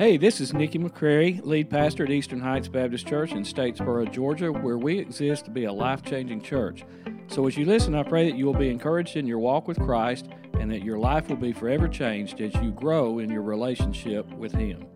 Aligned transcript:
Hey, 0.00 0.16
this 0.16 0.40
is 0.40 0.54
Nikki 0.54 0.78
McCrary, 0.78 1.44
lead 1.44 1.68
pastor 1.68 2.04
at 2.04 2.10
Eastern 2.10 2.40
Heights 2.40 2.68
Baptist 2.68 3.06
Church 3.06 3.32
in 3.32 3.42
Statesboro, 3.42 4.10
Georgia, 4.10 4.50
where 4.50 4.78
we 4.78 4.98
exist 4.98 5.44
to 5.44 5.50
be 5.50 5.64
a 5.64 5.72
life 5.74 6.02
changing 6.02 6.40
church. 6.40 6.86
So 7.28 7.46
as 7.46 7.54
you 7.58 7.66
listen, 7.66 7.94
I 7.94 8.02
pray 8.02 8.30
that 8.30 8.34
you 8.34 8.46
will 8.46 8.54
be 8.54 8.70
encouraged 8.70 9.18
in 9.18 9.26
your 9.26 9.40
walk 9.40 9.68
with 9.68 9.78
Christ 9.78 10.30
and 10.58 10.70
that 10.70 10.82
your 10.82 10.98
life 10.98 11.28
will 11.28 11.36
be 11.36 11.52
forever 11.52 11.86
changed 11.86 12.40
as 12.40 12.54
you 12.62 12.70
grow 12.70 13.18
in 13.18 13.28
your 13.28 13.42
relationship 13.42 14.26
with 14.32 14.52
Him. 14.52 14.86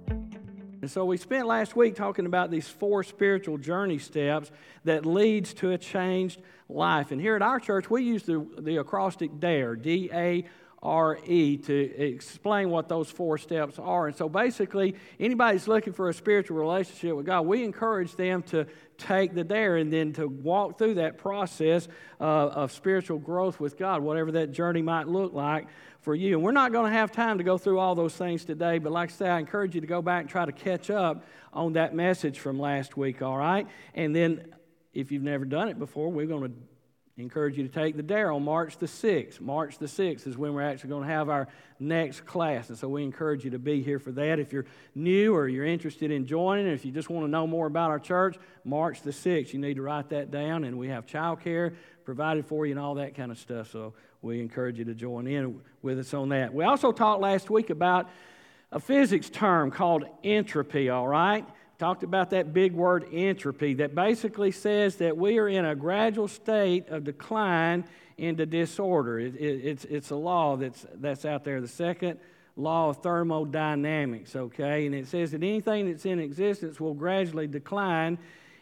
And 0.80 0.91
so 0.91 1.05
we 1.05 1.18
spent 1.18 1.46
last 1.46 1.77
week 1.77 1.96
talking 1.96 2.25
about 2.25 2.50
these 2.50 2.68
four 2.68 3.05
spiritual 3.05 3.59
journey 3.59 3.98
steps 3.98 4.50
that 4.84 5.05
leads 5.05 5.52
to 5.55 5.73
a 5.73 5.77
changed 5.77 6.41
life. 6.71 7.11
And 7.12 7.21
here 7.21 7.36
at 7.36 7.43
our 7.43 7.61
church, 7.61 7.91
we 7.91 8.05
use 8.05 8.23
the, 8.23 8.46
the 8.57 8.79
acrostic 8.79 9.39
DARE, 9.39 9.77
D 9.77 10.09
A 10.14 10.46
R 10.85 11.19
E 11.25 11.57
to 11.57 11.75
explain 11.75 12.69
what 12.69 12.89
those 12.89 13.11
four 13.11 13.39
steps 13.39 13.79
are. 13.79 14.07
And 14.07 14.16
so 14.16 14.29
basically, 14.29 14.95
anybody's 15.19 15.66
looking 15.66 15.93
for 15.95 16.11
a 16.11 16.14
spiritual 16.14 16.59
relationship 16.59 17.16
with 17.16 17.27
God, 17.27 17.43
we 17.47 17.65
encourage 17.65 18.15
them 18.16 18.43
to 18.45 18.66
take 18.98 19.34
the 19.34 19.43
dare 19.43 19.77
and 19.77 19.93
then 19.93 20.12
to 20.12 20.29
walk 20.29 20.79
through 20.79 20.95
that 20.95 21.19
process 21.19 21.88
uh, 22.20 22.24
of 22.24 22.70
spiritual 22.70 23.19
growth 23.19 23.59
with 23.59 23.77
God, 23.77 24.02
whatever 24.02 24.30
that 24.33 24.52
journey 24.52 24.83
might 24.83 25.09
look 25.09 25.33
like 25.33 25.66
for 26.01 26.15
you. 26.15 26.34
And 26.34 26.45
we're 26.45 26.52
not 26.52 26.70
going 26.70 26.93
to 26.93 26.96
have 26.96 27.10
time 27.10 27.38
to 27.38 27.45
go 27.45 27.57
through 27.57 27.79
all 27.79 27.95
those 27.95 28.15
things 28.15 28.45
today, 28.45 28.79
but 28.79 28.93
like 28.93 29.10
I 29.10 29.12
say, 29.12 29.29
I 29.29 29.38
encourage 29.38 29.74
you 29.74 29.80
to 29.80 29.87
go 29.87 30.02
back 30.02 30.21
and 30.21 30.30
try 30.30 30.45
to 30.45 30.52
catch 30.52 30.91
up 30.91 31.24
on 31.52 31.73
that 31.73 31.95
message 31.95 32.38
from 32.38 32.59
last 32.59 32.96
week, 32.96 33.23
all 33.23 33.38
right? 33.38 33.66
And 33.95 34.15
then 34.15 34.55
if 34.93 35.10
you've 35.10 35.23
never 35.23 35.45
done 35.45 35.69
it 35.69 35.79
before, 35.79 36.12
we're 36.12 36.27
going 36.27 36.43
to 36.43 36.52
encourage 37.16 37.56
you 37.56 37.62
to 37.62 37.73
take 37.73 37.96
the 37.96 38.02
dare 38.02 38.32
on 38.32 38.45
March 38.45 38.77
the 38.78 38.86
6th. 38.86 39.41
March 39.41 39.78
the 39.78 39.86
6th 39.86 40.27
is 40.27 40.36
when 40.36 40.52
we're 40.52 40.62
actually 40.62 40.91
going 40.91 41.04
to 41.06 41.09
have 41.09 41.28
our 41.28 41.46
next 41.78 42.27
class. 42.27 42.68
And 42.70 42.78
so 42.78 42.88
we 42.88 43.04
encourage 43.04 43.45
you 43.45 43.50
to 43.52 43.59
be 43.59 43.82
here 43.82 44.00
for 44.00 44.10
that. 44.12 44.40
If 44.40 44.52
you're 44.52 44.66
new 44.96 45.32
or 45.34 45.46
you're 45.46 45.64
interested 45.64 46.10
in 46.10 46.27
joining, 46.27 46.66
if 46.66 46.84
you 46.84 46.90
just 46.90 47.09
want 47.09 47.24
to 47.24 47.30
know 47.30 47.46
more 47.46 47.66
about 47.66 47.90
our 47.90 48.00
church, 48.00 48.37
March 48.64 49.02
the 49.02 49.12
6th, 49.12 49.52
you 49.52 49.60
need 49.60 49.74
to 49.74 49.82
write 49.82 50.09
that 50.09 50.32
down. 50.32 50.65
And 50.65 50.76
we 50.76 50.88
have 50.88 51.06
childcare 51.06 51.74
provided 52.04 52.46
for 52.46 52.66
you 52.66 52.73
and 52.73 52.80
all 52.80 52.96
that 52.96 53.15
kind 53.15 53.30
of 53.30 53.38
stuff. 53.38 53.71
So 53.71 53.95
we 54.21 54.40
encourage 54.40 54.78
you 54.78 54.84
to 54.87 54.95
join 54.95 55.28
in 55.28 55.60
with 55.82 56.01
us 56.01 56.15
on 56.15 56.30
that. 56.30 56.52
We 56.52 56.65
also 56.65 56.90
talked 56.90 57.21
last 57.21 57.49
week 57.49 57.71
about 57.71 58.10
a 58.73 58.80
physics 58.80 59.30
term 59.30 59.71
called 59.71 60.04
entropy, 60.24 60.90
all 60.90 61.06
right? 61.06 61.46
Talked 61.79 62.03
about 62.03 62.30
that 62.30 62.53
big 62.53 62.73
word 62.73 63.07
entropy 63.13 63.75
that 63.75 63.95
basically 63.95 64.53
says 64.53 64.97
that 64.97 65.17
we 65.17 65.39
are 65.39 65.49
in 65.49 65.65
a 65.65 65.75
gradual 65.75 66.28
state 66.28 66.89
of 66.89 67.05
decline 67.05 67.84
into 68.17 68.47
disorder. 68.47 69.19
It, 69.19 69.34
it, 69.34 69.65
it's, 69.65 69.84
it's 69.87 70.11
a 70.11 70.17
law 70.17 70.56
that's, 70.56 70.87
that's 70.95 71.25
out 71.25 71.45
there, 71.45 71.61
the 71.61 71.69
second 71.69 72.19
law 72.56 72.91
of 72.91 72.99
thermodynamics, 72.99 74.37
okay? 74.37 74.87
And 74.87 74.95
it 74.95 75.09
says 75.09 75.33
that 75.33 75.43
anything 75.43 75.91
that's 75.91 76.06
in 76.06 76.21
existence 76.21 76.78
will 76.78 76.95
gradually 76.95 77.47
decline 77.47 78.19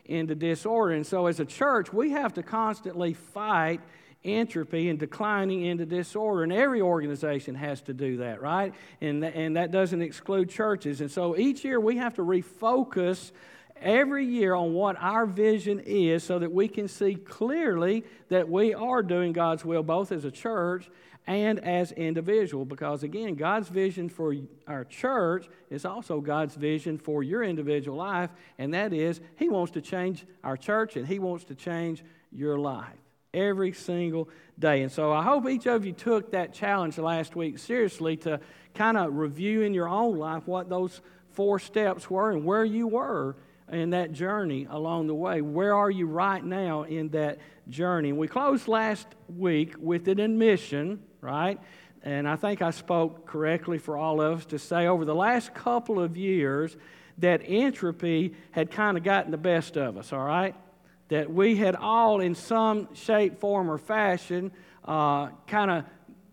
into 0.06 0.34
disorder. 0.34 0.94
And 0.94 1.06
so, 1.06 1.26
as 1.26 1.40
a 1.40 1.44
church, 1.44 1.92
we 1.92 2.10
have 2.10 2.34
to 2.34 2.42
constantly 2.42 3.12
fight 3.12 3.80
entropy 4.24 4.88
and 4.88 4.98
declining 4.98 5.64
into 5.64 5.84
disorder. 5.84 6.42
And 6.42 6.52
every 6.52 6.80
organization 6.80 7.54
has 7.54 7.80
to 7.82 7.94
do 7.94 8.18
that, 8.18 8.40
right? 8.40 8.72
And, 9.00 9.22
th- 9.22 9.34
and 9.34 9.56
that 9.56 9.70
doesn't 9.70 10.02
exclude 10.02 10.48
churches. 10.48 11.00
And 11.00 11.10
so 11.10 11.36
each 11.36 11.64
year 11.64 11.80
we 11.80 11.96
have 11.96 12.14
to 12.14 12.22
refocus 12.22 13.32
every 13.80 14.24
year 14.24 14.54
on 14.54 14.72
what 14.72 14.96
our 15.00 15.26
vision 15.26 15.80
is 15.80 16.22
so 16.22 16.38
that 16.38 16.52
we 16.52 16.68
can 16.68 16.88
see 16.88 17.14
clearly 17.14 18.04
that 18.28 18.48
we 18.48 18.74
are 18.74 19.02
doing 19.02 19.32
God's 19.32 19.64
will 19.64 19.82
both 19.82 20.12
as 20.12 20.24
a 20.24 20.30
church 20.30 20.88
and 21.26 21.60
as 21.60 21.92
individual 21.92 22.64
because 22.64 23.02
again 23.02 23.34
God's 23.34 23.68
vision 23.68 24.08
for 24.08 24.34
our 24.66 24.84
church 24.84 25.48
is 25.70 25.84
also 25.84 26.20
God's 26.20 26.56
vision 26.56 26.98
for 26.98 27.22
your 27.22 27.44
individual 27.44 27.96
life 27.96 28.30
and 28.58 28.74
that 28.74 28.92
is 28.92 29.20
he 29.36 29.48
wants 29.48 29.72
to 29.72 29.80
change 29.80 30.26
our 30.42 30.56
church 30.56 30.96
and 30.96 31.06
he 31.06 31.18
wants 31.18 31.44
to 31.44 31.54
change 31.54 32.04
your 32.32 32.58
life 32.58 33.01
every 33.34 33.72
single 33.72 34.28
day. 34.58 34.82
And 34.82 34.92
so 34.92 35.12
I 35.12 35.22
hope 35.22 35.48
each 35.48 35.66
of 35.66 35.84
you 35.84 35.92
took 35.92 36.32
that 36.32 36.52
challenge 36.52 36.98
last 36.98 37.34
week 37.34 37.58
seriously 37.58 38.16
to 38.18 38.40
kind 38.74 38.96
of 38.96 39.14
review 39.14 39.62
in 39.62 39.74
your 39.74 39.88
own 39.88 40.18
life 40.18 40.46
what 40.46 40.68
those 40.68 41.00
four 41.32 41.58
steps 41.58 42.10
were 42.10 42.30
and 42.30 42.44
where 42.44 42.64
you 42.64 42.86
were 42.86 43.36
in 43.70 43.90
that 43.90 44.12
journey 44.12 44.66
along 44.68 45.06
the 45.06 45.14
way. 45.14 45.40
Where 45.40 45.74
are 45.74 45.90
you 45.90 46.06
right 46.06 46.44
now 46.44 46.82
in 46.82 47.08
that 47.10 47.38
journey? 47.68 48.12
We 48.12 48.28
closed 48.28 48.68
last 48.68 49.06
week 49.34 49.74
with 49.78 50.08
an 50.08 50.20
admission, 50.20 51.02
right? 51.20 51.58
And 52.02 52.28
I 52.28 52.36
think 52.36 52.60
I 52.60 52.70
spoke 52.70 53.26
correctly 53.26 53.78
for 53.78 53.96
all 53.96 54.20
of 54.20 54.38
us 54.40 54.46
to 54.46 54.58
say 54.58 54.86
over 54.86 55.04
the 55.04 55.14
last 55.14 55.54
couple 55.54 56.00
of 56.00 56.16
years 56.16 56.76
that 57.18 57.40
entropy 57.44 58.34
had 58.50 58.70
kind 58.70 58.96
of 58.96 59.04
gotten 59.04 59.30
the 59.30 59.38
best 59.38 59.76
of 59.76 59.96
us, 59.96 60.12
all 60.12 60.24
right? 60.24 60.54
That 61.08 61.32
we 61.32 61.56
had 61.56 61.76
all, 61.76 62.20
in 62.20 62.34
some 62.34 62.94
shape, 62.94 63.38
form, 63.38 63.70
or 63.70 63.78
fashion, 63.78 64.52
uh, 64.84 65.28
kind 65.46 65.70
of 65.70 65.84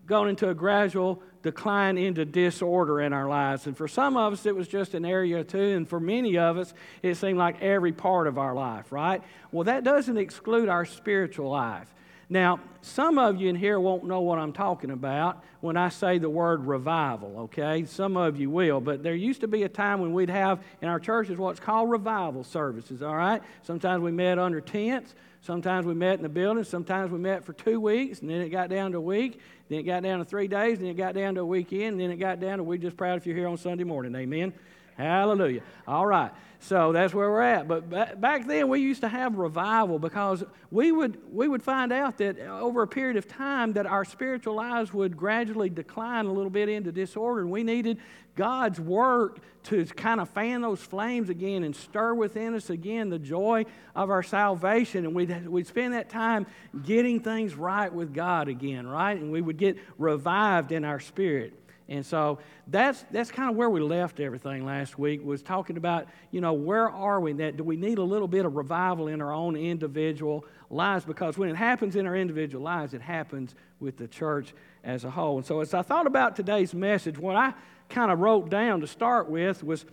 gone 0.06 0.28
into 0.28 0.48
a 0.48 0.54
gradual 0.54 1.22
decline 1.42 1.96
into 1.96 2.24
disorder 2.24 3.00
in 3.00 3.12
our 3.12 3.28
lives. 3.28 3.66
And 3.66 3.76
for 3.76 3.88
some 3.88 4.16
of 4.16 4.32
us, 4.32 4.46
it 4.46 4.54
was 4.54 4.68
just 4.68 4.94
an 4.94 5.04
area 5.04 5.40
or 5.40 5.44
two, 5.44 5.58
and 5.58 5.88
for 5.88 6.00
many 6.00 6.36
of 6.38 6.58
us, 6.58 6.74
it 7.02 7.14
seemed 7.14 7.38
like 7.38 7.62
every 7.62 7.92
part 7.92 8.26
of 8.26 8.38
our 8.38 8.54
life, 8.54 8.92
right? 8.92 9.22
Well, 9.52 9.64
that 9.64 9.84
doesn't 9.84 10.18
exclude 10.18 10.68
our 10.68 10.84
spiritual 10.84 11.50
life. 11.50 11.92
Now, 12.32 12.60
some 12.80 13.18
of 13.18 13.40
you 13.40 13.48
in 13.48 13.56
here 13.56 13.80
won't 13.80 14.04
know 14.04 14.20
what 14.20 14.38
I'm 14.38 14.52
talking 14.52 14.92
about 14.92 15.42
when 15.60 15.76
I 15.76 15.88
say 15.88 16.18
the 16.18 16.30
word 16.30 16.64
revival, 16.64 17.40
okay? 17.40 17.84
Some 17.84 18.16
of 18.16 18.38
you 18.38 18.48
will, 18.48 18.80
but 18.80 19.02
there 19.02 19.16
used 19.16 19.40
to 19.40 19.48
be 19.48 19.64
a 19.64 19.68
time 19.68 20.00
when 20.00 20.12
we'd 20.12 20.30
have 20.30 20.60
in 20.80 20.88
our 20.88 21.00
churches 21.00 21.38
what's 21.38 21.58
called 21.58 21.90
revival 21.90 22.44
services, 22.44 23.02
all 23.02 23.16
right? 23.16 23.42
Sometimes 23.64 24.02
we 24.02 24.12
met 24.12 24.38
under 24.38 24.60
tents, 24.60 25.16
sometimes 25.42 25.84
we 25.84 25.92
met 25.92 26.14
in 26.14 26.22
the 26.22 26.28
building, 26.28 26.62
sometimes 26.62 27.10
we 27.10 27.18
met 27.18 27.44
for 27.44 27.52
two 27.52 27.80
weeks, 27.80 28.20
and 28.20 28.30
then 28.30 28.40
it 28.40 28.50
got 28.50 28.70
down 28.70 28.92
to 28.92 28.98
a 28.98 29.02
week, 29.02 29.40
then 29.68 29.80
it 29.80 29.82
got 29.82 30.04
down 30.04 30.20
to 30.20 30.24
three 30.24 30.46
days, 30.46 30.78
then 30.78 30.88
it 30.88 30.96
got 30.96 31.14
down 31.16 31.34
to 31.34 31.40
a 31.40 31.46
weekend, 31.46 31.94
and 31.94 32.00
then 32.00 32.12
it 32.12 32.16
got 32.16 32.38
down 32.38 32.58
to 32.58 32.64
we're 32.64 32.78
just 32.78 32.96
proud 32.96 33.18
if 33.18 33.26
you're 33.26 33.36
here 33.36 33.48
on 33.48 33.58
Sunday 33.58 33.84
morning, 33.84 34.14
amen? 34.14 34.52
Hallelujah. 34.96 35.62
All 35.88 36.06
right. 36.06 36.30
So 36.62 36.92
that's 36.92 37.14
where 37.14 37.30
we're 37.30 37.40
at. 37.40 37.66
But 37.66 38.20
back 38.20 38.46
then, 38.46 38.68
we 38.68 38.80
used 38.80 39.00
to 39.00 39.08
have 39.08 39.36
revival 39.36 39.98
because 39.98 40.44
we 40.70 40.92
would, 40.92 41.18
we 41.32 41.48
would 41.48 41.62
find 41.62 41.90
out 41.90 42.18
that 42.18 42.38
uh, 42.38 42.60
over 42.60 42.82
a 42.82 42.86
period 42.86 43.16
of 43.16 43.26
time 43.26 43.72
that 43.72 43.86
our 43.86 44.04
spiritual 44.04 44.54
lives 44.54 44.92
would 44.92 45.16
gradually 45.16 45.70
decline 45.70 46.26
a 46.26 46.32
little 46.32 46.50
bit 46.50 46.68
into 46.68 46.92
disorder. 46.92 47.40
And 47.40 47.50
we 47.50 47.62
needed 47.62 47.96
God's 48.36 48.78
work 48.78 49.38
to 49.64 49.86
kind 49.86 50.20
of 50.20 50.28
fan 50.28 50.60
those 50.60 50.80
flames 50.80 51.30
again 51.30 51.64
and 51.64 51.74
stir 51.74 52.12
within 52.12 52.54
us 52.54 52.68
again 52.68 53.08
the 53.08 53.18
joy 53.18 53.64
of 53.96 54.10
our 54.10 54.22
salvation. 54.22 55.06
And 55.06 55.14
we'd, 55.14 55.46
we'd 55.48 55.66
spend 55.66 55.94
that 55.94 56.10
time 56.10 56.46
getting 56.84 57.20
things 57.20 57.54
right 57.54 57.92
with 57.92 58.12
God 58.12 58.48
again, 58.48 58.86
right? 58.86 59.18
And 59.18 59.32
we 59.32 59.40
would 59.40 59.56
get 59.56 59.78
revived 59.96 60.72
in 60.72 60.84
our 60.84 61.00
spirit. 61.00 61.54
And 61.90 62.06
so 62.06 62.38
that's, 62.68 63.04
that's 63.10 63.32
kind 63.32 63.50
of 63.50 63.56
where 63.56 63.68
we 63.68 63.80
left 63.80 64.20
everything 64.20 64.64
last 64.64 64.96
week 64.96 65.24
was 65.24 65.42
talking 65.42 65.76
about, 65.76 66.06
you 66.30 66.40
know, 66.40 66.52
where 66.52 66.88
are 66.88 67.20
we? 67.20 67.32
That 67.32 67.56
do 67.56 67.64
we 67.64 67.76
need 67.76 67.98
a 67.98 68.02
little 68.02 68.28
bit 68.28 68.46
of 68.46 68.54
revival 68.54 69.08
in 69.08 69.20
our 69.20 69.32
own 69.32 69.56
individual 69.56 70.44
lives? 70.70 71.04
Because 71.04 71.36
when 71.36 71.48
it 71.50 71.56
happens 71.56 71.96
in 71.96 72.06
our 72.06 72.16
individual 72.16 72.62
lives, 72.62 72.94
it 72.94 73.02
happens 73.02 73.56
with 73.80 73.96
the 73.96 74.06
church 74.06 74.54
as 74.84 75.04
a 75.04 75.10
whole. 75.10 75.38
And 75.38 75.44
so 75.44 75.58
as 75.60 75.74
I 75.74 75.82
thought 75.82 76.06
about 76.06 76.36
today's 76.36 76.72
message, 76.72 77.18
what 77.18 77.34
I 77.34 77.54
kind 77.88 78.12
of 78.12 78.20
wrote 78.20 78.50
down 78.50 78.80
to 78.82 78.86
start 78.86 79.28
with 79.28 79.64
was 79.64 79.84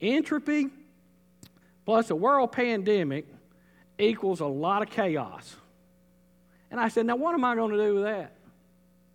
entropy 0.00 0.70
plus 1.84 2.10
a 2.10 2.16
world 2.16 2.50
pandemic 2.50 3.28
equals 3.96 4.40
a 4.40 4.46
lot 4.46 4.82
of 4.82 4.90
chaos. 4.90 5.54
And 6.72 6.80
I 6.80 6.88
said, 6.88 7.06
now 7.06 7.14
what 7.14 7.32
am 7.32 7.44
I 7.44 7.54
going 7.54 7.70
to 7.70 7.78
do 7.78 7.94
with 7.94 8.02
that? 8.02 8.32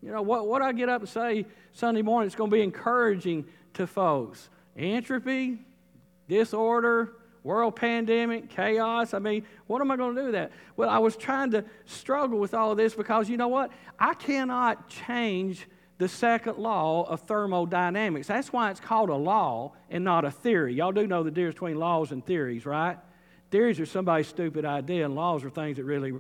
You 0.01 0.11
know, 0.11 0.21
what, 0.21 0.47
what 0.47 0.61
I 0.61 0.71
get 0.71 0.89
up 0.89 1.01
and 1.01 1.09
say 1.09 1.45
Sunday 1.73 2.01
morning, 2.01 2.27
it's 2.27 2.35
going 2.35 2.49
to 2.49 2.55
be 2.55 2.61
encouraging 2.61 3.45
to 3.73 3.85
folks. 3.85 4.49
Entropy, 4.77 5.59
disorder, 6.27 7.15
world 7.43 7.75
pandemic, 7.75 8.49
chaos. 8.49 9.13
I 9.13 9.19
mean, 9.19 9.45
what 9.67 9.81
am 9.81 9.91
I 9.91 9.97
going 9.97 10.15
to 10.15 10.21
do 10.21 10.25
with 10.25 10.35
that? 10.35 10.51
Well, 10.77 10.89
I 10.89 10.99
was 10.99 11.17
trying 11.17 11.51
to 11.51 11.65
struggle 11.85 12.39
with 12.39 12.53
all 12.53 12.71
of 12.71 12.77
this 12.77 12.93
because 12.93 13.29
you 13.29 13.37
know 13.37 13.47
what? 13.47 13.71
I 13.97 14.13
cannot 14.13 14.89
change 14.89 15.67
the 15.97 16.07
second 16.07 16.57
law 16.57 17.03
of 17.03 17.21
thermodynamics. 17.21 18.27
That's 18.27 18.53
why 18.53 18.71
it's 18.71 18.79
called 18.79 19.09
a 19.09 19.15
law 19.15 19.73
and 19.89 20.03
not 20.03 20.23
a 20.23 20.31
theory. 20.31 20.73
Y'all 20.73 20.93
do 20.93 21.05
know 21.05 21.23
the 21.23 21.31
difference 21.31 21.55
between 21.55 21.77
laws 21.77 22.11
and 22.11 22.25
theories, 22.25 22.65
right? 22.65 22.97
Theories 23.51 23.79
are 23.81 23.85
somebody's 23.85 24.27
stupid 24.27 24.63
idea, 24.63 25.03
and 25.03 25.15
laws 25.15 25.43
are 25.43 25.49
things 25.49 25.77
that 25.77 25.83
really 25.83 26.13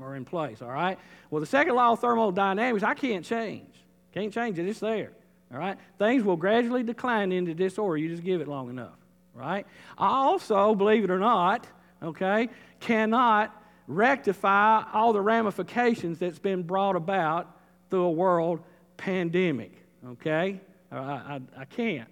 are 0.00 0.16
in 0.16 0.24
place, 0.24 0.62
all 0.62 0.70
right? 0.70 0.98
Well, 1.30 1.40
the 1.40 1.46
second 1.46 1.74
law 1.74 1.92
of 1.92 2.00
thermodynamics, 2.00 2.82
I 2.82 2.94
can't 2.94 3.24
change. 3.24 3.74
Can't 4.12 4.32
change 4.32 4.58
it, 4.58 4.66
it's 4.66 4.80
there, 4.80 5.12
all 5.52 5.58
right? 5.58 5.76
Things 5.98 6.24
will 6.24 6.36
gradually 6.36 6.82
decline 6.82 7.32
into 7.32 7.54
disorder. 7.54 7.96
You 7.96 8.08
just 8.08 8.24
give 8.24 8.40
it 8.40 8.48
long 8.48 8.70
enough, 8.70 8.96
right? 9.34 9.66
I 9.96 10.08
also, 10.08 10.74
believe 10.74 11.04
it 11.04 11.10
or 11.10 11.18
not, 11.18 11.66
okay, 12.02 12.48
cannot 12.80 13.54
rectify 13.86 14.84
all 14.92 15.12
the 15.12 15.20
ramifications 15.20 16.18
that's 16.18 16.38
been 16.38 16.62
brought 16.62 16.96
about 16.96 17.56
through 17.90 18.04
a 18.04 18.10
world 18.10 18.60
pandemic, 18.96 19.72
okay? 20.06 20.60
I, 20.90 20.96
I, 20.96 21.40
I 21.58 21.64
can't. 21.64 22.08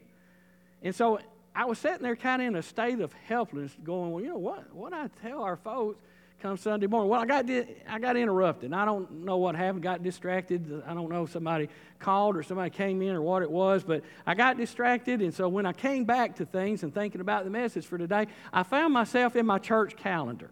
And 0.83 0.95
so 0.95 1.19
I 1.55 1.65
was 1.65 1.79
sitting 1.79 2.03
there 2.03 2.17
kind 2.17 2.43
of 2.43 2.49
in 2.49 2.57
a 2.57 2.63
state 2.63 3.01
of 3.01 3.13
helplessness, 3.13 3.77
going, 3.83 4.13
well, 4.13 4.23
you 4.23 4.29
know 4.29 4.39
what? 4.39 4.73
What 4.75 4.93
I 4.93 5.09
tell 5.23 5.43
our 5.43 5.57
folks 5.57 5.99
come 6.47 6.57
Sunday 6.57 6.87
morning? 6.87 7.11
Well, 7.11 7.21
I 7.21 7.27
got 7.27 7.51
I 7.89 7.99
got 7.99 8.17
interrupted. 8.17 8.73
I 8.73 8.85
don't 8.85 9.25
know 9.25 9.37
what 9.37 9.57
happened. 9.57 9.83
Got 9.83 10.05
distracted. 10.05 10.81
I 10.87 10.95
don't 10.95 11.11
know 11.11 11.25
if 11.25 11.33
somebody 11.33 11.69
called 11.99 12.37
or 12.37 12.45
somebody 12.45 12.71
came 12.71 13.03
in 13.03 13.17
or 13.17 13.23
what 13.23 13.43
it 13.43 13.51
was, 13.51 13.83
but 13.83 14.05
I 14.25 14.35
got 14.35 14.57
distracted. 14.57 15.23
And 15.23 15.35
so 15.35 15.49
when 15.49 15.67
I 15.67 15.73
came 15.73 16.05
back 16.05 16.37
to 16.37 16.47
things 16.47 16.85
and 16.85 16.95
thinking 16.95 17.21
about 17.21 17.45
the 17.45 17.51
message 17.51 17.85
for 17.85 17.99
today, 17.99 18.29
I 18.53 18.63
found 18.63 18.95
myself 18.95 19.35
in 19.35 19.45
my 19.45 19.59
church 19.59 19.97
calendar. 19.97 20.51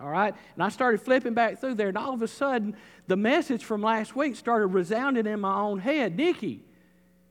All 0.00 0.08
right? 0.08 0.34
And 0.54 0.62
I 0.62 0.70
started 0.70 1.02
flipping 1.02 1.34
back 1.34 1.60
through 1.60 1.74
there, 1.74 1.88
and 1.88 1.98
all 1.98 2.14
of 2.14 2.22
a 2.22 2.28
sudden, 2.28 2.74
the 3.06 3.16
message 3.16 3.64
from 3.64 3.82
last 3.82 4.16
week 4.16 4.34
started 4.34 4.68
resounding 4.68 5.26
in 5.26 5.40
my 5.40 5.56
own 5.56 5.78
head. 5.78 6.16
Nikki, 6.16 6.64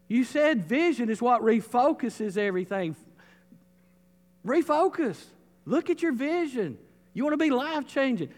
you 0.08 0.24
said 0.24 0.66
vision 0.66 1.10
is 1.10 1.20
what 1.20 1.42
refocuses 1.42 2.38
everything. 2.38 2.96
Refocus. 4.46 5.18
Look 5.66 5.90
at 5.90 6.04
your 6.04 6.14
vision. 6.14 6.78
You 7.14 7.24
want 7.24 7.34
to 7.34 7.38
be 7.38 7.50
life 7.50 7.88
changing. 7.88 8.30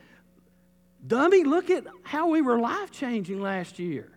Dummy, 1.05 1.43
look 1.43 1.69
at 1.69 1.85
how 2.03 2.29
we 2.29 2.41
were 2.41 2.59
life 2.59 2.91
changing 2.91 3.41
last 3.41 3.77
year. 3.79 4.09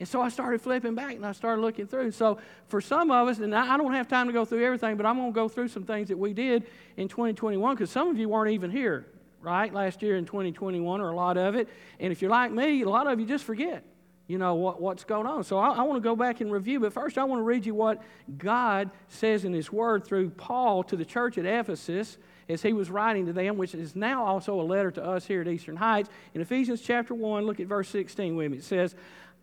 And 0.00 0.08
so 0.08 0.20
I 0.20 0.28
started 0.28 0.60
flipping 0.60 0.94
back 0.94 1.16
and 1.16 1.26
I 1.26 1.32
started 1.32 1.60
looking 1.60 1.86
through. 1.86 2.12
So 2.12 2.38
for 2.68 2.80
some 2.80 3.10
of 3.10 3.28
us, 3.28 3.38
and 3.38 3.54
I 3.54 3.76
don't 3.76 3.94
have 3.94 4.06
time 4.06 4.26
to 4.28 4.32
go 4.32 4.44
through 4.44 4.64
everything, 4.64 4.96
but 4.96 5.06
I'm 5.06 5.16
going 5.16 5.32
to 5.32 5.34
go 5.34 5.48
through 5.48 5.68
some 5.68 5.84
things 5.84 6.08
that 6.08 6.18
we 6.18 6.32
did 6.32 6.64
in 6.96 7.08
2021 7.08 7.74
because 7.74 7.90
some 7.90 8.08
of 8.08 8.16
you 8.16 8.28
weren't 8.28 8.52
even 8.52 8.70
here, 8.70 9.06
right, 9.40 9.72
last 9.72 10.02
year 10.02 10.16
in 10.16 10.24
2021 10.24 11.00
or 11.00 11.10
a 11.10 11.16
lot 11.16 11.36
of 11.36 11.56
it. 11.56 11.68
And 11.98 12.12
if 12.12 12.22
you're 12.22 12.30
like 12.30 12.52
me, 12.52 12.82
a 12.82 12.88
lot 12.88 13.08
of 13.08 13.18
you 13.18 13.26
just 13.26 13.44
forget 13.44 13.84
you 14.28 14.36
know, 14.36 14.54
what, 14.56 14.78
what's 14.78 15.04
going 15.04 15.26
on. 15.26 15.42
So 15.42 15.58
I, 15.58 15.70
I 15.70 15.82
want 15.82 15.96
to 15.96 16.06
go 16.06 16.14
back 16.14 16.42
and 16.42 16.52
review, 16.52 16.80
but 16.80 16.92
first 16.92 17.16
I 17.16 17.24
want 17.24 17.40
to 17.40 17.44
read 17.44 17.64
you 17.64 17.74
what 17.74 18.02
God 18.36 18.90
says 19.08 19.46
in 19.46 19.54
His 19.54 19.72
Word 19.72 20.04
through 20.04 20.30
Paul 20.30 20.84
to 20.84 20.96
the 20.96 21.04
church 21.04 21.38
at 21.38 21.46
Ephesus 21.46 22.18
as 22.48 22.62
he 22.62 22.72
was 22.72 22.90
writing 22.90 23.26
to 23.26 23.32
them, 23.32 23.56
which 23.56 23.74
is 23.74 23.94
now 23.94 24.24
also 24.24 24.60
a 24.60 24.62
letter 24.62 24.90
to 24.92 25.04
us 25.04 25.26
here 25.26 25.40
at 25.40 25.48
Eastern 25.48 25.76
Heights. 25.76 26.08
In 26.34 26.40
Ephesians 26.40 26.80
chapter 26.80 27.14
1, 27.14 27.44
look 27.44 27.60
at 27.60 27.66
verse 27.66 27.88
16 27.88 28.36
with 28.36 28.50
me. 28.50 28.58
It 28.58 28.64
says, 28.64 28.94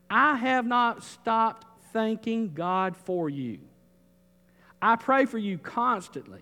I 0.09 0.35
have 0.35 0.65
not 0.65 1.03
stopped 1.03 1.67
thanking 1.93 2.53
God 2.53 2.97
for 2.97 3.29
you. 3.29 3.59
I 4.81 4.95
pray 4.95 5.25
for 5.25 5.37
you 5.37 5.57
constantly, 5.57 6.41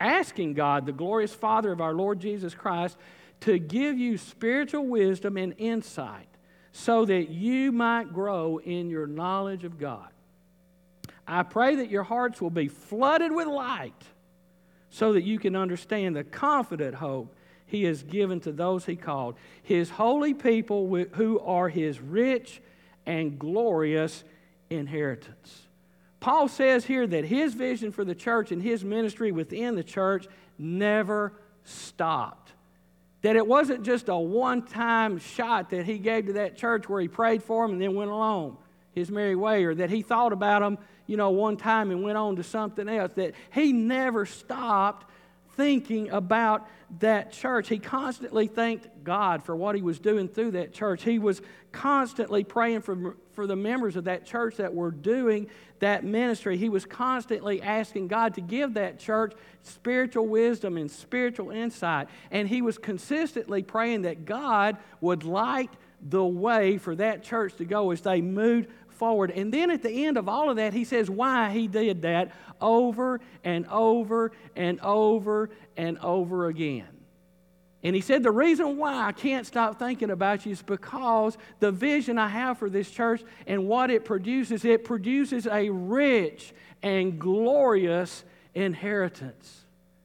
asking 0.00 0.54
God, 0.54 0.86
the 0.86 0.92
glorious 0.92 1.34
Father 1.34 1.72
of 1.72 1.80
our 1.80 1.94
Lord 1.94 2.20
Jesus 2.20 2.54
Christ, 2.54 2.96
to 3.40 3.58
give 3.58 3.98
you 3.98 4.18
spiritual 4.18 4.86
wisdom 4.86 5.36
and 5.36 5.54
insight 5.58 6.28
so 6.72 7.04
that 7.04 7.28
you 7.28 7.72
might 7.72 8.12
grow 8.12 8.58
in 8.58 8.88
your 8.88 9.06
knowledge 9.06 9.64
of 9.64 9.78
God. 9.78 10.08
I 11.26 11.42
pray 11.42 11.76
that 11.76 11.90
your 11.90 12.02
hearts 12.02 12.40
will 12.40 12.50
be 12.50 12.68
flooded 12.68 13.32
with 13.32 13.46
light 13.46 13.92
so 14.92 15.14
that 15.14 15.24
you 15.24 15.40
can 15.40 15.56
understand 15.56 16.14
the 16.14 16.22
confident 16.22 16.94
hope 16.94 17.34
he 17.66 17.82
has 17.84 18.04
given 18.04 18.38
to 18.40 18.52
those 18.52 18.84
he 18.84 18.94
called, 18.94 19.34
his 19.62 19.90
holy 19.90 20.34
people 20.34 20.86
who 21.14 21.40
are 21.40 21.68
his 21.68 21.98
rich 21.98 22.60
and 23.06 23.38
glorious 23.38 24.22
inheritance. 24.70 25.62
Paul 26.20 26.46
says 26.46 26.84
here 26.84 27.06
that 27.06 27.24
his 27.24 27.54
vision 27.54 27.90
for 27.90 28.04
the 28.04 28.14
church 28.14 28.52
and 28.52 28.62
his 28.62 28.84
ministry 28.84 29.32
within 29.32 29.74
the 29.74 29.82
church 29.82 30.28
never 30.58 31.32
stopped 31.64 32.52
that 33.22 33.36
it 33.36 33.46
wasn't 33.46 33.84
just 33.84 34.08
a 34.08 34.16
one 34.16 34.62
time 34.62 35.18
shot 35.18 35.70
that 35.70 35.86
he 35.86 35.98
gave 35.98 36.26
to 36.26 36.32
that 36.34 36.56
church 36.56 36.88
where 36.88 37.00
he 37.00 37.08
prayed 37.08 37.42
for 37.42 37.64
them 37.64 37.72
and 37.72 37.80
then 37.80 37.94
went 37.94 38.10
along 38.10 38.58
his 38.94 39.10
merry 39.10 39.36
way, 39.36 39.64
or 39.64 39.74
that 39.74 39.88
he 39.88 40.02
thought 40.02 40.34
about 40.34 40.60
them, 40.60 40.76
you 41.12 41.18
know, 41.18 41.28
one 41.28 41.58
time 41.58 41.90
and 41.90 42.02
went 42.02 42.16
on 42.16 42.36
to 42.36 42.42
something 42.42 42.88
else. 42.88 43.12
That 43.16 43.34
he 43.52 43.70
never 43.70 44.24
stopped 44.24 45.04
thinking 45.56 46.08
about 46.08 46.66
that 47.00 47.32
church. 47.32 47.68
He 47.68 47.78
constantly 47.78 48.46
thanked 48.46 48.88
God 49.04 49.42
for 49.44 49.54
what 49.54 49.74
he 49.74 49.82
was 49.82 49.98
doing 49.98 50.26
through 50.26 50.52
that 50.52 50.72
church. 50.72 51.02
He 51.02 51.18
was 51.18 51.42
constantly 51.70 52.44
praying 52.44 52.80
for, 52.80 53.18
for 53.34 53.46
the 53.46 53.56
members 53.56 53.96
of 53.96 54.04
that 54.04 54.24
church 54.24 54.56
that 54.56 54.72
were 54.72 54.90
doing 54.90 55.48
that 55.80 56.02
ministry. 56.02 56.56
He 56.56 56.70
was 56.70 56.86
constantly 56.86 57.60
asking 57.60 58.08
God 58.08 58.32
to 58.36 58.40
give 58.40 58.72
that 58.72 58.98
church 58.98 59.34
spiritual 59.62 60.28
wisdom 60.28 60.78
and 60.78 60.90
spiritual 60.90 61.50
insight. 61.50 62.08
And 62.30 62.48
he 62.48 62.62
was 62.62 62.78
consistently 62.78 63.62
praying 63.62 64.02
that 64.02 64.24
God 64.24 64.78
would 65.02 65.24
light 65.24 65.74
the 66.00 66.24
way 66.24 66.78
for 66.78 66.96
that 66.96 67.22
church 67.22 67.54
to 67.56 67.66
go 67.66 67.90
as 67.90 68.00
they 68.00 68.22
moved 68.22 68.70
forward. 69.02 69.32
And 69.32 69.52
then 69.52 69.72
at 69.72 69.82
the 69.82 70.06
end 70.06 70.16
of 70.16 70.28
all 70.28 70.48
of 70.48 70.54
that, 70.58 70.72
he 70.72 70.84
says 70.84 71.10
why 71.10 71.50
he 71.50 71.66
did 71.66 72.02
that 72.02 72.30
over 72.60 73.20
and 73.42 73.66
over 73.66 74.30
and 74.54 74.78
over 74.80 75.50
and 75.76 75.98
over 75.98 76.46
again. 76.46 76.86
And 77.82 77.96
he 77.96 78.00
said, 78.00 78.22
The 78.22 78.30
reason 78.30 78.76
why 78.76 79.04
I 79.04 79.10
can't 79.10 79.44
stop 79.44 79.76
thinking 79.76 80.12
about 80.12 80.46
you 80.46 80.52
is 80.52 80.62
because 80.62 81.36
the 81.58 81.72
vision 81.72 82.16
I 82.16 82.28
have 82.28 82.58
for 82.58 82.70
this 82.70 82.88
church 82.92 83.24
and 83.48 83.66
what 83.66 83.90
it 83.90 84.04
produces, 84.04 84.64
it 84.64 84.84
produces 84.84 85.48
a 85.48 85.68
rich 85.68 86.52
and 86.80 87.18
glorious 87.18 88.22
inheritance. 88.54 89.64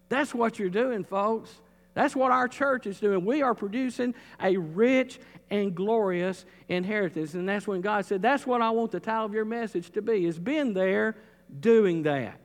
That's 0.10 0.34
what 0.34 0.58
you're 0.58 0.72
doing, 0.72 1.04
folks. 1.04 1.52
That's 1.98 2.16
what 2.16 2.32
our 2.32 2.48
church 2.48 2.86
is 2.86 3.00
doing. 3.00 3.26
We 3.26 3.42
are 3.42 3.56
producing 3.56 4.14
a 4.40 4.56
rich 4.56 5.20
and 5.50 5.74
glorious 5.74 6.46
inheritance. 6.70 7.34
And 7.34 7.50
that's 7.50 7.66
when 7.66 7.82
God 7.82 8.06
said, 8.06 8.22
That's 8.22 8.46
what 8.46 8.62
I 8.62 8.70
want 8.70 8.92
the 8.92 9.00
title 9.00 9.26
of 9.26 9.34
your 9.34 9.46
message 9.46 9.90
to 9.94 10.04
be, 10.04 10.28
is 10.28 10.38
been 10.38 10.76
there 10.76 11.16
doing 11.60 12.04
that. 12.04 12.40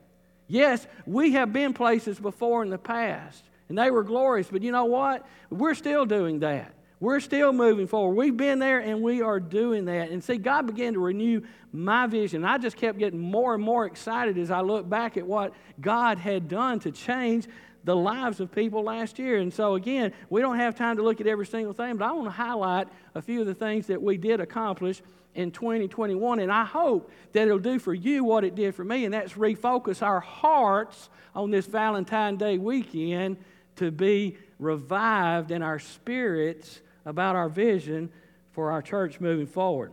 Yes, 0.48 0.86
we 1.04 1.32
have 1.32 1.52
been 1.52 1.74
places 1.74 2.18
before 2.18 2.62
in 2.62 2.70
the 2.70 2.78
past 2.78 3.44
and 3.68 3.76
they 3.76 3.90
were 3.90 4.04
glorious. 4.04 4.48
But 4.50 4.62
you 4.62 4.72
know 4.72 4.86
what? 4.86 5.28
We're 5.50 5.74
still 5.74 6.06
doing 6.06 6.38
that. 6.38 6.72
We're 6.98 7.20
still 7.20 7.52
moving 7.52 7.88
forward. 7.88 8.14
We've 8.14 8.34
been 8.34 8.58
there 8.58 8.78
and 8.78 9.02
we 9.02 9.20
are 9.20 9.38
doing 9.38 9.84
that. 9.84 10.08
And 10.08 10.24
see, 10.24 10.38
God 10.38 10.66
began 10.66 10.94
to 10.94 10.98
renew 10.98 11.42
my 11.74 12.06
vision. 12.06 12.42
I 12.42 12.56
just 12.56 12.78
kept 12.78 12.98
getting 12.98 13.20
more 13.20 13.54
and 13.54 13.62
more 13.62 13.84
excited 13.84 14.38
as 14.38 14.50
I 14.50 14.62
look 14.62 14.88
back 14.88 15.18
at 15.18 15.26
what 15.26 15.52
God 15.78 16.16
had 16.16 16.48
done 16.48 16.80
to 16.80 16.90
change 16.90 17.48
the 17.84 17.96
lives 17.96 18.40
of 18.40 18.52
people 18.52 18.82
last 18.82 19.18
year. 19.18 19.38
And 19.38 19.52
so, 19.52 19.74
again, 19.74 20.12
we 20.30 20.40
don't 20.40 20.58
have 20.58 20.74
time 20.74 20.96
to 20.96 21.02
look 21.02 21.20
at 21.20 21.26
every 21.26 21.46
single 21.46 21.72
thing, 21.72 21.96
but 21.96 22.04
I 22.04 22.12
want 22.12 22.26
to 22.26 22.30
highlight 22.30 22.88
a 23.14 23.22
few 23.22 23.40
of 23.40 23.46
the 23.46 23.54
things 23.54 23.86
that 23.88 24.00
we 24.00 24.16
did 24.16 24.40
accomplish 24.40 25.02
in 25.34 25.50
2021. 25.50 26.40
And 26.40 26.52
I 26.52 26.64
hope 26.64 27.10
that 27.32 27.42
it'll 27.42 27.58
do 27.58 27.78
for 27.78 27.94
you 27.94 28.24
what 28.24 28.44
it 28.44 28.54
did 28.54 28.74
for 28.74 28.84
me, 28.84 29.04
and 29.04 29.14
that's 29.14 29.32
refocus 29.32 30.02
our 30.02 30.20
hearts 30.20 31.08
on 31.34 31.50
this 31.50 31.66
Valentine 31.66 32.36
Day 32.36 32.58
weekend 32.58 33.38
to 33.76 33.90
be 33.90 34.36
revived 34.58 35.50
in 35.50 35.62
our 35.62 35.78
spirits 35.78 36.80
about 37.04 37.36
our 37.36 37.48
vision 37.48 38.10
for 38.52 38.70
our 38.70 38.82
church 38.82 39.18
moving 39.18 39.46
forward. 39.46 39.92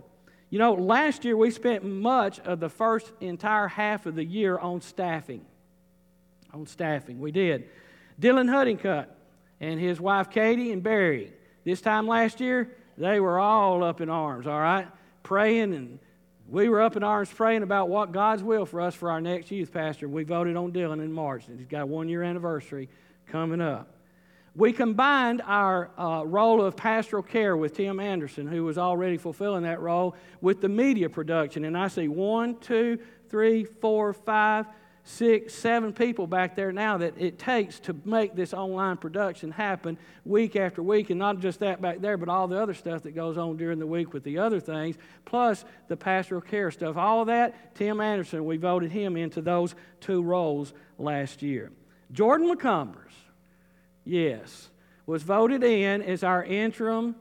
You 0.50 0.60
know, 0.60 0.74
last 0.74 1.26
year 1.26 1.38
we 1.38 1.52
spent 1.52 1.84
much 1.84 2.40
of 2.40 2.60
the 2.60 2.70
first 2.70 3.12
entire 3.22 3.68
half 3.68 4.06
of 4.06 4.16
the 4.16 4.26
year 4.26 4.58
on 4.58 4.82
staffing. 4.82 5.46
On 6.54 6.66
staffing, 6.66 7.20
we 7.20 7.32
did. 7.32 7.70
Dylan 8.20 8.50
Huddingcut 8.50 9.08
and 9.60 9.80
his 9.80 10.00
wife 10.00 10.30
Katie 10.30 10.72
and 10.72 10.82
Barry. 10.82 11.34
This 11.64 11.82
time 11.82 12.08
last 12.08 12.40
year, 12.40 12.76
they 12.98 13.20
were 13.20 13.40
all 13.40 13.84
up 13.84 14.02
in 14.02 14.10
arms, 14.10 14.48
all 14.48 14.60
right? 14.60 14.88
Praying, 15.24 15.74
and 15.74 16.00
we 16.50 16.68
were 16.68 16.82
up 16.82 16.96
in 16.96 17.04
arms 17.04 17.30
praying 17.32 17.64
about 17.64 17.90
what 17.90 18.12
God's 18.12 18.44
will 18.44 18.66
for 18.66 18.82
us 18.82 18.96
for 18.96 19.12
our 19.12 19.22
next 19.22 19.52
youth 19.52 19.72
pastor. 19.72 20.08
We 20.08 20.24
voted 20.24 20.56
on 20.56 20.72
Dylan 20.72 21.04
in 21.04 21.14
March. 21.14 21.48
And 21.48 21.60
he's 21.60 21.68
got 21.68 21.84
a 21.84 21.86
one 21.86 22.10
year 22.10 22.24
anniversary 22.24 22.90
coming 23.28 23.62
up. 23.62 23.96
We 24.56 24.74
combined 24.74 25.42
our 25.46 25.92
uh, 25.98 26.24
role 26.26 26.62
of 26.62 26.76
pastoral 26.76 27.24
care 27.24 27.56
with 27.56 27.76
Tim 27.76 28.00
Anderson, 28.00 28.48
who 28.48 28.64
was 28.64 28.78
already 28.78 29.18
fulfilling 29.18 29.64
that 29.64 29.80
role, 29.80 30.16
with 30.42 30.60
the 30.60 30.70
media 30.70 31.10
production. 31.10 31.66
And 31.66 31.78
I 31.78 31.88
see 31.88 32.08
one, 32.08 32.58
two, 32.58 33.00
three, 33.30 33.64
four, 33.64 34.12
five, 34.12 34.66
six, 35.10 35.54
seven 35.54 35.92
people 35.92 36.28
back 36.28 36.56
there 36.56 36.72
now 36.72 36.98
that 36.98 37.16
it 37.18 37.40
takes 37.40 37.80
to 37.82 37.96
make 38.06 38.36
this 38.36 38.54
online 38.54 38.98
production 38.98 39.52
happen 39.52 39.98
week 40.26 40.56
after 40.56 40.84
week. 40.84 41.10
And 41.10 41.20
not 41.20 41.40
just 41.40 41.60
that 41.60 41.82
back 41.82 42.00
there, 42.00 42.18
but 42.18 42.30
all 42.30 42.48
the 42.48 42.62
other 42.62 42.74
stuff 42.74 43.04
that 43.04 43.16
goes 43.16 43.38
on 43.38 43.58
during 43.58 43.80
the 43.80 43.88
week 43.88 44.14
with 44.14 44.24
the 44.24 44.38
other 44.38 44.60
things, 44.60 44.98
plus 45.26 45.66
the 45.88 45.98
pastoral 45.98 46.42
care 46.42 46.72
stuff. 46.72 46.96
All 46.98 47.26
that, 47.26 47.76
Tim 47.76 48.00
Anderson, 48.00 48.46
we 48.46 48.58
voted 48.58 48.92
him 48.92 49.18
into 49.18 49.42
those 49.42 49.76
two 50.00 50.22
roles 50.22 50.74
last 50.98 51.42
year. 51.42 51.72
Jordan 52.12 52.56
McCumbers 52.56 53.10
Yes. 54.10 54.70
Was 55.06 55.22
voted 55.22 55.64
in 55.64 56.02
as 56.02 56.24
our 56.24 56.44
interim 56.44 57.16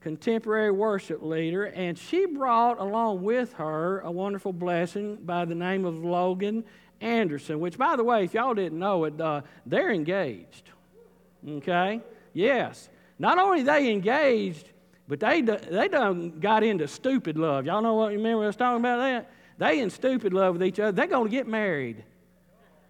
contemporary 0.00 0.70
worship 0.70 1.22
leader, 1.22 1.64
and 1.64 1.98
she 1.98 2.24
brought 2.26 2.78
along 2.78 3.22
with 3.22 3.52
her 3.54 4.00
a 4.00 4.10
wonderful 4.10 4.52
blessing 4.52 5.16
by 5.16 5.44
the 5.44 5.54
name 5.54 5.84
of 5.84 6.04
Logan 6.04 6.64
Anderson, 7.00 7.60
which, 7.60 7.78
by 7.78 7.96
the 7.96 8.04
way, 8.04 8.24
if 8.24 8.34
y'all 8.34 8.54
didn't 8.54 8.78
know 8.78 9.04
it, 9.04 9.20
uh, 9.20 9.42
they're 9.66 9.90
engaged. 9.90 10.70
Okay? 11.46 12.00
Yes. 12.32 12.88
Not 13.18 13.38
only 13.38 13.62
they 13.62 13.90
engaged, 13.90 14.68
but 15.08 15.20
they, 15.20 15.40
they 15.40 15.88
done 15.88 16.40
got 16.40 16.62
into 16.62 16.86
stupid 16.86 17.36
love. 17.36 17.66
Y'all 17.66 17.82
know 17.82 17.94
what, 17.94 18.12
you 18.12 18.18
remember 18.18 18.46
was 18.46 18.56
talking 18.56 18.80
about 18.80 18.98
that? 18.98 19.30
They 19.58 19.80
in 19.80 19.90
stupid 19.90 20.32
love 20.32 20.54
with 20.54 20.64
each 20.64 20.80
other. 20.80 20.92
They're 20.92 21.06
going 21.06 21.24
to 21.24 21.30
get 21.30 21.46
married. 21.46 22.04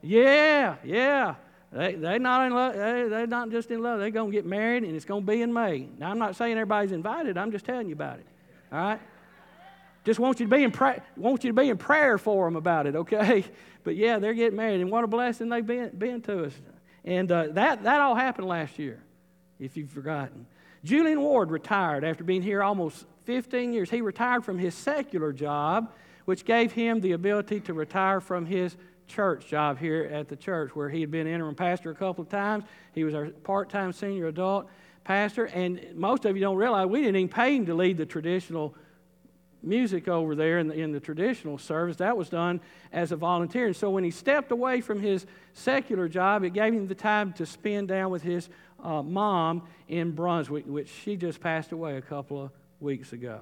Yeah, 0.03 0.77
yeah. 0.85 1.35
They 1.73 1.95
they 1.95 2.19
not 2.19 2.47
in 2.47 2.53
love. 2.53 2.75
They 2.75 3.09
they're 3.09 3.27
not 3.29 3.51
just 3.51 3.71
in 3.71 3.81
love. 3.81 4.01
They're 4.01 4.11
gonna 4.11 4.33
get 4.33 4.45
married, 4.45 4.83
and 4.83 4.97
it's 4.97 5.05
gonna 5.05 5.21
be 5.21 5.41
in 5.41 5.53
May. 5.53 5.89
Now 5.99 6.11
I'm 6.11 6.19
not 6.19 6.35
saying 6.35 6.53
everybody's 6.53 6.91
invited. 6.91 7.39
I'm 7.39 7.53
just 7.53 7.65
telling 7.65 7.87
you 7.87 7.93
about 7.93 8.19
it. 8.19 8.27
All 8.73 8.79
right. 8.79 9.01
Just 10.05 10.19
want 10.19 10.41
you 10.41 10.47
to 10.47 10.55
be 10.57 10.63
in 10.63 10.71
pra- 10.71 11.03
want 11.17 11.45
you 11.45 11.51
to 11.51 11.61
be 11.61 11.69
in 11.69 11.77
prayer 11.77 12.19
for 12.19 12.47
them 12.47 12.57
about 12.57 12.87
it, 12.87 12.97
okay? 12.97 13.45
But 13.83 13.97
yeah, 13.97 14.19
they're 14.19 14.35
getting 14.35 14.59
married, 14.59 14.83
and 14.83 14.91
what 14.91 15.05
a 15.05 15.07
blessing 15.07 15.49
they've 15.49 15.67
been, 15.67 15.89
been 15.97 16.21
to 16.23 16.45
us. 16.45 16.53
And 17.03 17.33
uh, 17.33 17.47
that 17.53 17.83
that 17.85 18.01
all 18.03 18.15
happened 18.15 18.47
last 18.47 18.79
year, 18.79 19.03
if 19.59 19.75
you've 19.75 19.91
forgotten. 19.91 20.45
Julian 20.85 21.21
Ward 21.23 21.51
retired 21.51 22.05
after 22.05 22.23
being 22.23 22.43
here 22.43 22.63
almost 22.63 23.07
15 23.25 23.73
years. 23.73 23.91
He 23.91 24.01
retired 24.01 24.45
from 24.45 24.59
his 24.59 24.75
secular 24.75 25.33
job, 25.33 25.93
which 26.25 26.45
gave 26.45 26.73
him 26.73 27.01
the 27.01 27.13
ability 27.13 27.61
to 27.61 27.73
retire 27.75 28.21
from 28.21 28.45
his 28.45 28.77
church 29.07 29.47
job 29.49 29.79
here 29.79 30.09
at 30.13 30.29
the 30.29 30.37
church, 30.37 30.75
where 30.75 30.89
he 30.89 31.01
had 31.01 31.11
been 31.11 31.27
interim 31.27 31.55
pastor 31.55 31.91
a 31.91 31.95
couple 31.95 32.23
of 32.23 32.29
times. 32.29 32.65
He 32.95 33.05
was 33.05 33.15
our 33.15 33.27
part 33.27 33.69
time 33.71 33.93
senior 33.93 34.29
adult 34.29 34.69
pastor, 35.05 35.47
and 35.47 35.81
most 35.95 36.25
of 36.25 36.37
you 36.37 36.43
don't 36.43 36.57
realize 36.57 36.87
we 36.87 37.01
didn't 37.01 37.17
even 37.17 37.29
pay 37.29 37.57
him 37.57 37.67
to 37.67 37.75
lead 37.75 37.97
the 37.97 38.07
traditional 38.07 38.75
music 39.63 40.09
over 40.09 40.35
there 40.35 40.59
in 40.59 40.69
the, 40.69 40.75
in 40.75 40.93
the 40.93 41.01
traditional 41.01 41.59
service. 41.59 41.97
That 41.97 42.17
was 42.17 42.29
done 42.29 42.61
as 42.93 43.13
a 43.13 43.17
volunteer. 43.17 43.67
And 43.67 43.77
so 43.77 43.91
when 43.91 44.05
he 44.05 44.11
stepped 44.11 44.53
away 44.53 44.81
from 44.81 45.01
his 45.01 45.27
secular 45.55 46.09
job, 46.09 46.45
it 46.45 46.51
gave 46.51 46.73
him 46.73 46.87
the 46.87 46.95
time 46.95 47.33
to 47.35 47.47
spend 47.47 47.89
down 47.89 48.11
with 48.11 48.23
his 48.23 48.49
uh, 48.83 49.03
mom 49.03 49.63
in 49.89 50.13
Brunswick, 50.13 50.65
which 50.67 50.89
she 50.89 51.17
just 51.17 51.41
passed 51.41 51.73
away 51.73 51.97
a 51.97 52.03
couple 52.03 52.45
of 52.45 52.51
weeks 52.81 53.13
ago. 53.13 53.41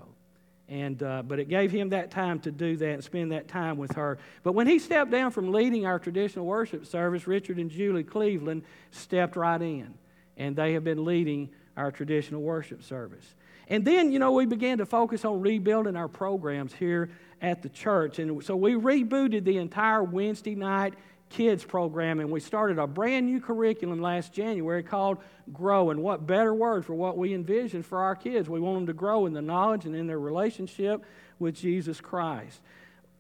And, 0.69 1.03
uh, 1.03 1.23
but 1.23 1.39
it 1.39 1.49
gave 1.49 1.71
him 1.71 1.91
that 1.91 2.11
time 2.11 2.41
to 2.41 2.51
do 2.51 2.77
that 2.77 2.93
and 2.95 3.05
spend 3.05 3.33
that 3.33 3.49
time 3.49 3.79
with 3.79 3.93
her. 3.93 4.19
But 4.43 4.53
when 4.53 4.67
he 4.67 4.79
stepped 4.79 5.11
down 5.11 5.31
from 5.31 5.51
leading 5.51 5.87
our 5.87 5.99
traditional 5.99 6.45
worship 6.45 6.85
service, 6.85 7.27
Richard 7.27 7.59
and 7.59 7.71
Julie 7.71 8.05
Cleveland 8.05 8.65
stepped 8.91 9.37
right 9.37 9.63
in. 9.63 9.95
And 10.37 10.55
they 10.55 10.75
have 10.75 10.85
been 10.85 11.05
leading 11.05 11.49
our 11.77 11.91
traditional 11.91 12.43
worship 12.43 12.83
service. 12.83 13.35
And 13.69 13.85
then, 13.85 14.13
you 14.13 14.19
know, 14.19 14.33
we 14.33 14.47
began 14.47 14.79
to 14.79 14.87
focus 14.87 15.25
on 15.25 15.41
rebuilding 15.41 15.95
our 15.95 16.09
programs 16.09 16.73
here 16.73 17.11
at 17.41 17.63
the 17.63 17.69
church. 17.69 18.19
And 18.19 18.43
so 18.43 18.57
we 18.57 18.73
rebooted 18.73 19.45
the 19.45 19.59
entire 19.59 20.03
Wednesday 20.03 20.55
night 20.55 20.95
kids 21.31 21.63
program 21.63 22.21
and 22.21 22.31
we 22.31 22.41
started 22.41 22.79
a 22.79 22.87
brand 22.87 23.27
new 23.27 23.41
curriculum 23.41 24.01
last 24.01 24.33
January 24.33 24.83
called 24.83 25.19
Grow. 25.53 25.91
And 25.91 26.03
what 26.03 26.27
better 26.27 26.55
word 26.55 26.87
for 26.87 26.95
what 26.95 27.19
we 27.19 27.35
envision 27.35 27.83
for 27.83 27.99
our 28.01 28.17
kids? 28.17 28.49
We 28.49 28.61
want 28.61 28.79
them 28.79 28.87
to 28.87 28.95
grow 28.95 29.27
in 29.27 29.35
the 29.35 29.43
knowledge 29.43 29.85
and 29.85 29.95
in 29.95 30.07
their 30.07 30.19
relationship 30.19 31.05
with 31.39 31.55
Jesus 31.55 32.01
Christ. 32.01 32.61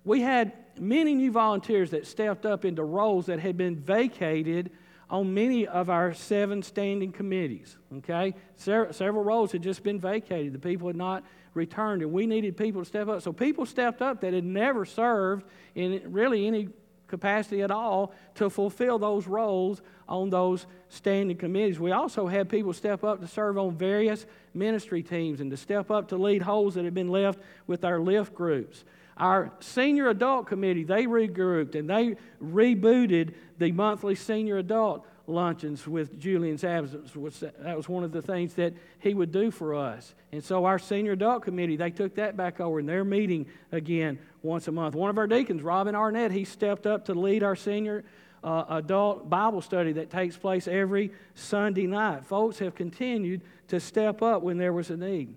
We 0.04 0.22
had 0.22 0.52
many 0.78 1.14
new 1.14 1.30
volunteers 1.30 1.90
that 1.90 2.06
stepped 2.06 2.46
up 2.46 2.64
into 2.64 2.82
roles 2.82 3.26
that 3.26 3.40
had 3.40 3.58
been 3.58 3.76
vacated 3.76 4.70
on 5.10 5.32
many 5.32 5.66
of 5.66 5.88
our 5.88 6.12
seven 6.12 6.62
standing 6.62 7.12
committees. 7.12 7.76
Okay? 7.98 8.34
several 8.56 9.24
roles 9.24 9.52
had 9.52 9.62
just 9.62 9.82
been 9.82 9.98
vacated. 10.00 10.52
The 10.52 10.58
people 10.58 10.88
had 10.88 10.96
not 10.96 11.24
returned, 11.54 12.02
and 12.02 12.12
we 12.12 12.26
needed 12.26 12.56
people 12.56 12.82
to 12.82 12.84
step 12.84 13.08
up. 13.08 13.22
So 13.22 13.32
people 13.32 13.66
stepped 13.66 14.02
up 14.02 14.20
that 14.20 14.32
had 14.32 14.44
never 14.44 14.84
served 14.84 15.44
in 15.74 16.02
really 16.12 16.46
any 16.46 16.68
capacity 17.08 17.62
at 17.62 17.70
all 17.70 18.12
to 18.34 18.50
fulfill 18.50 18.98
those 18.98 19.26
roles 19.26 19.80
on 20.08 20.30
those 20.30 20.66
standing 20.88 21.36
committees. 21.36 21.80
We 21.80 21.90
also 21.90 22.26
had 22.26 22.48
people 22.48 22.72
step 22.72 23.02
up 23.02 23.20
to 23.20 23.26
serve 23.26 23.58
on 23.58 23.76
various 23.76 24.26
ministry 24.54 25.02
teams 25.02 25.40
and 25.40 25.50
to 25.50 25.56
step 25.56 25.90
up 25.90 26.08
to 26.08 26.16
lead 26.16 26.42
holes 26.42 26.74
that 26.74 26.84
had 26.84 26.94
been 26.94 27.08
left 27.08 27.40
with 27.66 27.84
our 27.84 27.98
lift 27.98 28.34
groups. 28.34 28.84
Our 29.18 29.52
senior 29.60 30.08
adult 30.08 30.46
committee, 30.46 30.84
they 30.84 31.06
regrouped 31.06 31.74
and 31.74 31.90
they 31.90 32.16
rebooted 32.42 33.34
the 33.58 33.72
monthly 33.72 34.14
senior 34.14 34.58
adult 34.58 35.04
luncheons 35.26 35.86
with 35.86 36.18
Julian's 36.18 36.64
absence. 36.64 37.12
That 37.12 37.76
was 37.76 37.88
one 37.88 38.04
of 38.04 38.12
the 38.12 38.22
things 38.22 38.54
that 38.54 38.74
he 39.00 39.14
would 39.14 39.32
do 39.32 39.50
for 39.50 39.74
us. 39.74 40.14
And 40.32 40.42
so 40.42 40.64
our 40.64 40.78
senior 40.78 41.12
adult 41.12 41.42
committee, 41.42 41.76
they 41.76 41.90
took 41.90 42.14
that 42.14 42.36
back 42.36 42.60
over 42.60 42.78
and 42.78 42.88
they're 42.88 43.04
meeting 43.04 43.46
again 43.72 44.18
once 44.42 44.68
a 44.68 44.72
month. 44.72 44.94
One 44.94 45.10
of 45.10 45.18
our 45.18 45.26
deacons, 45.26 45.62
Robin 45.62 45.94
Arnett, 45.94 46.30
he 46.30 46.44
stepped 46.44 46.86
up 46.86 47.04
to 47.06 47.14
lead 47.14 47.42
our 47.42 47.56
senior 47.56 48.04
uh, 48.44 48.64
adult 48.70 49.28
Bible 49.28 49.60
study 49.60 49.92
that 49.92 50.10
takes 50.10 50.36
place 50.36 50.68
every 50.68 51.12
Sunday 51.34 51.86
night. 51.86 52.24
Folks 52.24 52.58
have 52.60 52.74
continued 52.74 53.42
to 53.66 53.80
step 53.80 54.22
up 54.22 54.42
when 54.42 54.58
there 54.58 54.72
was 54.72 54.90
a 54.90 54.96
need. 54.96 55.34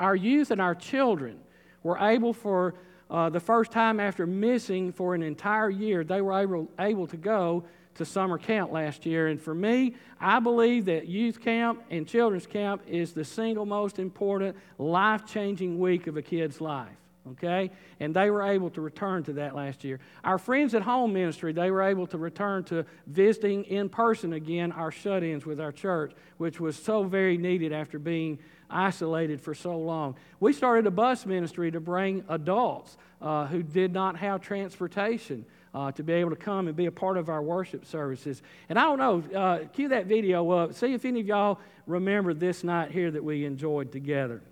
Our 0.00 0.16
youth 0.16 0.50
and 0.50 0.60
our 0.60 0.74
children 0.74 1.38
were 1.82 1.98
able 1.98 2.32
for 2.32 2.74
uh, 3.12 3.28
the 3.28 3.38
first 3.38 3.70
time 3.70 4.00
after 4.00 4.26
missing 4.26 4.90
for 4.90 5.14
an 5.14 5.22
entire 5.22 5.68
year, 5.68 6.02
they 6.02 6.22
were 6.22 6.32
able, 6.32 6.66
able 6.78 7.06
to 7.06 7.18
go 7.18 7.62
to 7.94 8.06
summer 8.06 8.38
camp 8.38 8.72
last 8.72 9.04
year. 9.04 9.28
And 9.28 9.38
for 9.38 9.54
me, 9.54 9.96
I 10.18 10.40
believe 10.40 10.86
that 10.86 11.08
youth 11.08 11.38
camp 11.38 11.82
and 11.90 12.08
children's 12.08 12.46
camp 12.46 12.80
is 12.86 13.12
the 13.12 13.24
single 13.24 13.66
most 13.66 13.98
important 13.98 14.56
life 14.78 15.26
changing 15.26 15.78
week 15.78 16.06
of 16.06 16.16
a 16.16 16.22
kid's 16.22 16.58
life. 16.58 17.01
Okay? 17.30 17.70
And 18.00 18.14
they 18.14 18.30
were 18.30 18.42
able 18.42 18.70
to 18.70 18.80
return 18.80 19.22
to 19.24 19.34
that 19.34 19.54
last 19.54 19.84
year. 19.84 20.00
Our 20.24 20.38
Friends 20.38 20.74
at 20.74 20.82
Home 20.82 21.12
ministry, 21.12 21.52
they 21.52 21.70
were 21.70 21.82
able 21.82 22.06
to 22.08 22.18
return 22.18 22.64
to 22.64 22.84
visiting 23.06 23.64
in 23.64 23.88
person 23.88 24.32
again 24.32 24.72
our 24.72 24.90
shut 24.90 25.22
ins 25.22 25.46
with 25.46 25.60
our 25.60 25.72
church, 25.72 26.12
which 26.38 26.58
was 26.60 26.76
so 26.76 27.04
very 27.04 27.38
needed 27.38 27.72
after 27.72 27.98
being 27.98 28.38
isolated 28.68 29.40
for 29.40 29.54
so 29.54 29.78
long. 29.78 30.16
We 30.40 30.52
started 30.52 30.86
a 30.86 30.90
bus 30.90 31.24
ministry 31.26 31.70
to 31.70 31.80
bring 31.80 32.24
adults 32.28 32.96
uh, 33.20 33.46
who 33.46 33.62
did 33.62 33.92
not 33.92 34.16
have 34.16 34.40
transportation. 34.40 35.44
Uh, 35.74 35.90
to 35.90 36.02
be 36.02 36.12
able 36.12 36.28
to 36.28 36.36
come 36.36 36.66
and 36.68 36.76
be 36.76 36.84
a 36.84 36.92
part 36.92 37.16
of 37.16 37.30
our 37.30 37.42
worship 37.42 37.86
services. 37.86 38.42
And 38.68 38.78
I 38.78 38.82
don't 38.82 38.98
know, 38.98 39.40
uh, 39.40 39.58
cue 39.72 39.88
that 39.88 40.04
video 40.04 40.50
up. 40.50 40.74
See 40.74 40.92
if 40.92 41.06
any 41.06 41.20
of 41.20 41.26
y'all 41.26 41.60
remember 41.86 42.34
this 42.34 42.62
night 42.62 42.90
here 42.90 43.10
that 43.10 43.24
we 43.24 43.46
enjoyed 43.46 43.90
together. 43.90 44.42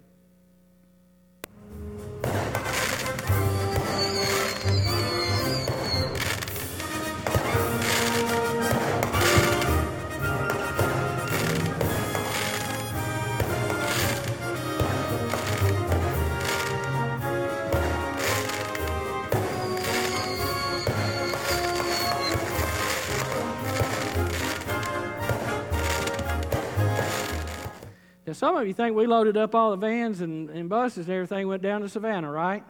Now, 28.30 28.34
some 28.34 28.56
of 28.56 28.64
you 28.64 28.72
think 28.72 28.94
we 28.94 29.08
loaded 29.08 29.37
up 29.37 29.56
all 29.56 29.72
the 29.72 29.76
vans 29.76 30.20
and, 30.20 30.50
and 30.50 30.68
buses 30.68 31.08
and 31.08 31.16
everything, 31.16 31.49
went 31.49 31.62
down 31.62 31.80
to 31.80 31.88
Savannah, 31.88 32.30
right? 32.30 32.62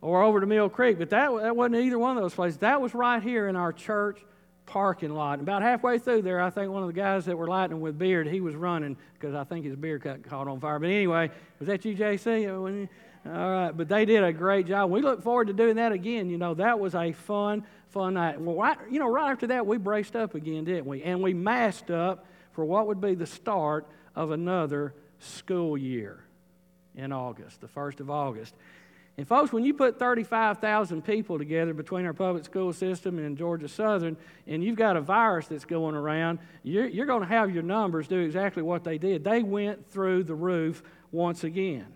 Or 0.00 0.24
over 0.24 0.40
to 0.40 0.46
Mill 0.46 0.68
Creek, 0.68 0.98
but 0.98 1.08
that, 1.10 1.30
that 1.40 1.54
wasn't 1.54 1.76
either 1.76 2.00
one 2.00 2.16
of 2.16 2.22
those 2.24 2.34
places. 2.34 2.58
That 2.58 2.80
was 2.80 2.92
right 2.92 3.22
here 3.22 3.46
in 3.46 3.54
our 3.54 3.72
church 3.72 4.18
parking 4.66 5.14
lot. 5.14 5.34
And 5.34 5.42
about 5.42 5.62
halfway 5.62 6.00
through 6.00 6.22
there, 6.22 6.40
I 6.40 6.50
think 6.50 6.72
one 6.72 6.82
of 6.82 6.88
the 6.88 7.00
guys 7.00 7.26
that 7.26 7.38
were 7.38 7.46
lighting 7.46 7.80
with 7.80 7.96
beard, 7.96 8.26
he 8.26 8.40
was 8.40 8.56
running 8.56 8.96
because 9.14 9.36
I 9.36 9.44
think 9.44 9.64
his 9.64 9.76
beard 9.76 10.02
caught 10.28 10.48
on 10.48 10.58
fire. 10.58 10.80
But 10.80 10.86
anyway, 10.86 11.30
was 11.60 11.68
that 11.68 11.84
you, 11.84 11.96
JC? 11.96 12.88
All 13.24 13.30
right, 13.32 13.70
but 13.70 13.88
they 13.88 14.04
did 14.04 14.24
a 14.24 14.32
great 14.32 14.66
job. 14.66 14.90
We 14.90 15.00
look 15.00 15.22
forward 15.22 15.46
to 15.46 15.52
doing 15.52 15.76
that 15.76 15.92
again. 15.92 16.28
You 16.28 16.38
know, 16.38 16.54
that 16.54 16.80
was 16.80 16.96
a 16.96 17.12
fun, 17.12 17.64
fun 17.90 18.14
night. 18.14 18.40
Well, 18.40 18.56
right, 18.56 18.78
you 18.90 18.98
know, 18.98 19.08
right 19.08 19.30
after 19.30 19.46
that, 19.46 19.64
we 19.64 19.76
braced 19.76 20.16
up 20.16 20.34
again, 20.34 20.64
didn't 20.64 20.86
we? 20.86 21.04
And 21.04 21.22
we 21.22 21.34
masked 21.34 21.92
up 21.92 22.26
for 22.50 22.64
what 22.64 22.88
would 22.88 23.00
be 23.00 23.14
the 23.14 23.26
start 23.26 23.86
of 24.14 24.30
another 24.30 24.94
school 25.18 25.76
year 25.76 26.24
in 26.94 27.12
August, 27.12 27.60
the 27.60 27.68
1st 27.68 28.00
of 28.00 28.10
August. 28.10 28.54
And, 29.18 29.28
folks, 29.28 29.52
when 29.52 29.62
you 29.62 29.74
put 29.74 29.98
35,000 29.98 31.02
people 31.02 31.36
together 31.36 31.74
between 31.74 32.06
our 32.06 32.14
public 32.14 32.44
school 32.44 32.72
system 32.72 33.18
and 33.18 33.36
Georgia 33.36 33.68
Southern, 33.68 34.16
and 34.46 34.64
you've 34.64 34.76
got 34.76 34.96
a 34.96 35.02
virus 35.02 35.48
that's 35.48 35.66
going 35.66 35.94
around, 35.94 36.38
you're, 36.62 36.88
you're 36.88 37.06
going 37.06 37.20
to 37.20 37.28
have 37.28 37.54
your 37.54 37.62
numbers 37.62 38.08
do 38.08 38.18
exactly 38.20 38.62
what 38.62 38.84
they 38.84 38.96
did. 38.96 39.22
They 39.22 39.42
went 39.42 39.90
through 39.90 40.24
the 40.24 40.34
roof 40.34 40.82
once 41.10 41.44
again. 41.44 41.86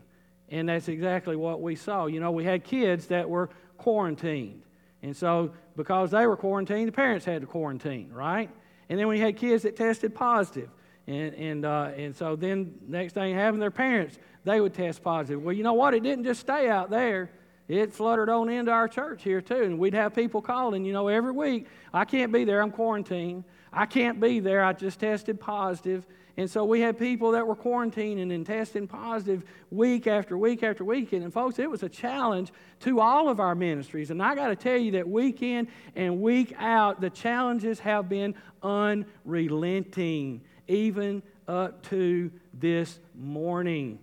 And 0.50 0.68
that's 0.68 0.88
exactly 0.88 1.36
what 1.36 1.62
we 1.62 1.74
saw. 1.74 2.06
You 2.06 2.20
know, 2.20 2.30
we 2.32 2.44
had 2.44 2.64
kids 2.64 3.06
that 3.06 3.28
were 3.28 3.48
quarantined. 3.78 4.62
And 5.02 5.16
so, 5.16 5.52
because 5.74 6.10
they 6.10 6.26
were 6.26 6.36
quarantined, 6.36 6.88
the 6.88 6.92
parents 6.92 7.24
had 7.24 7.40
to 7.40 7.46
quarantine, 7.46 8.12
right? 8.12 8.50
And 8.88 8.98
then 8.98 9.08
we 9.08 9.18
had 9.18 9.36
kids 9.36 9.62
that 9.62 9.76
tested 9.76 10.14
positive. 10.14 10.68
And, 11.06 11.34
and, 11.34 11.64
uh, 11.64 11.90
and 11.96 12.14
so 12.14 12.36
then 12.36 12.74
next 12.86 13.12
thing 13.12 13.34
having 13.34 13.60
their 13.60 13.70
parents, 13.70 14.18
they 14.44 14.60
would 14.60 14.74
test 14.74 15.02
positive. 15.02 15.42
Well, 15.42 15.54
you 15.54 15.62
know 15.62 15.74
what? 15.74 15.94
It 15.94 16.02
didn't 16.02 16.24
just 16.24 16.40
stay 16.40 16.68
out 16.68 16.90
there. 16.90 17.30
It 17.68 17.92
fluttered 17.92 18.28
on 18.28 18.48
into 18.48 18.70
our 18.70 18.88
church 18.88 19.22
here 19.22 19.40
too. 19.40 19.62
And 19.62 19.78
we'd 19.78 19.94
have 19.94 20.14
people 20.14 20.40
calling, 20.40 20.84
you 20.84 20.92
know, 20.92 21.08
every 21.08 21.32
week. 21.32 21.66
I 21.92 22.04
can't 22.04 22.32
be 22.32 22.44
there. 22.44 22.60
I'm 22.62 22.70
quarantined. 22.70 23.44
I 23.72 23.86
can't 23.86 24.20
be 24.20 24.40
there. 24.40 24.64
I 24.64 24.72
just 24.72 25.00
tested 25.00 25.40
positive. 25.40 26.06
And 26.38 26.50
so 26.50 26.64
we 26.64 26.80
had 26.80 26.98
people 26.98 27.32
that 27.32 27.46
were 27.46 27.56
quarantining 27.56 28.32
and 28.34 28.44
testing 28.44 28.86
positive 28.86 29.42
week 29.70 30.06
after 30.06 30.36
week 30.36 30.62
after 30.62 30.84
week. 30.84 31.12
And, 31.12 31.32
folks, 31.32 31.58
it 31.58 31.70
was 31.70 31.82
a 31.82 31.88
challenge 31.88 32.52
to 32.80 33.00
all 33.00 33.28
of 33.28 33.40
our 33.40 33.54
ministries. 33.54 34.10
And 34.10 34.22
I 34.22 34.34
got 34.34 34.48
to 34.48 34.56
tell 34.56 34.76
you 34.76 34.92
that 34.92 35.08
week 35.08 35.42
in 35.42 35.66
and 35.94 36.20
week 36.20 36.54
out, 36.58 37.00
the 37.00 37.10
challenges 37.10 37.80
have 37.80 38.08
been 38.08 38.34
unrelenting, 38.62 40.42
even 40.68 41.22
up 41.48 41.82
to 41.90 42.30
this 42.54 42.98
morning. 43.14 43.98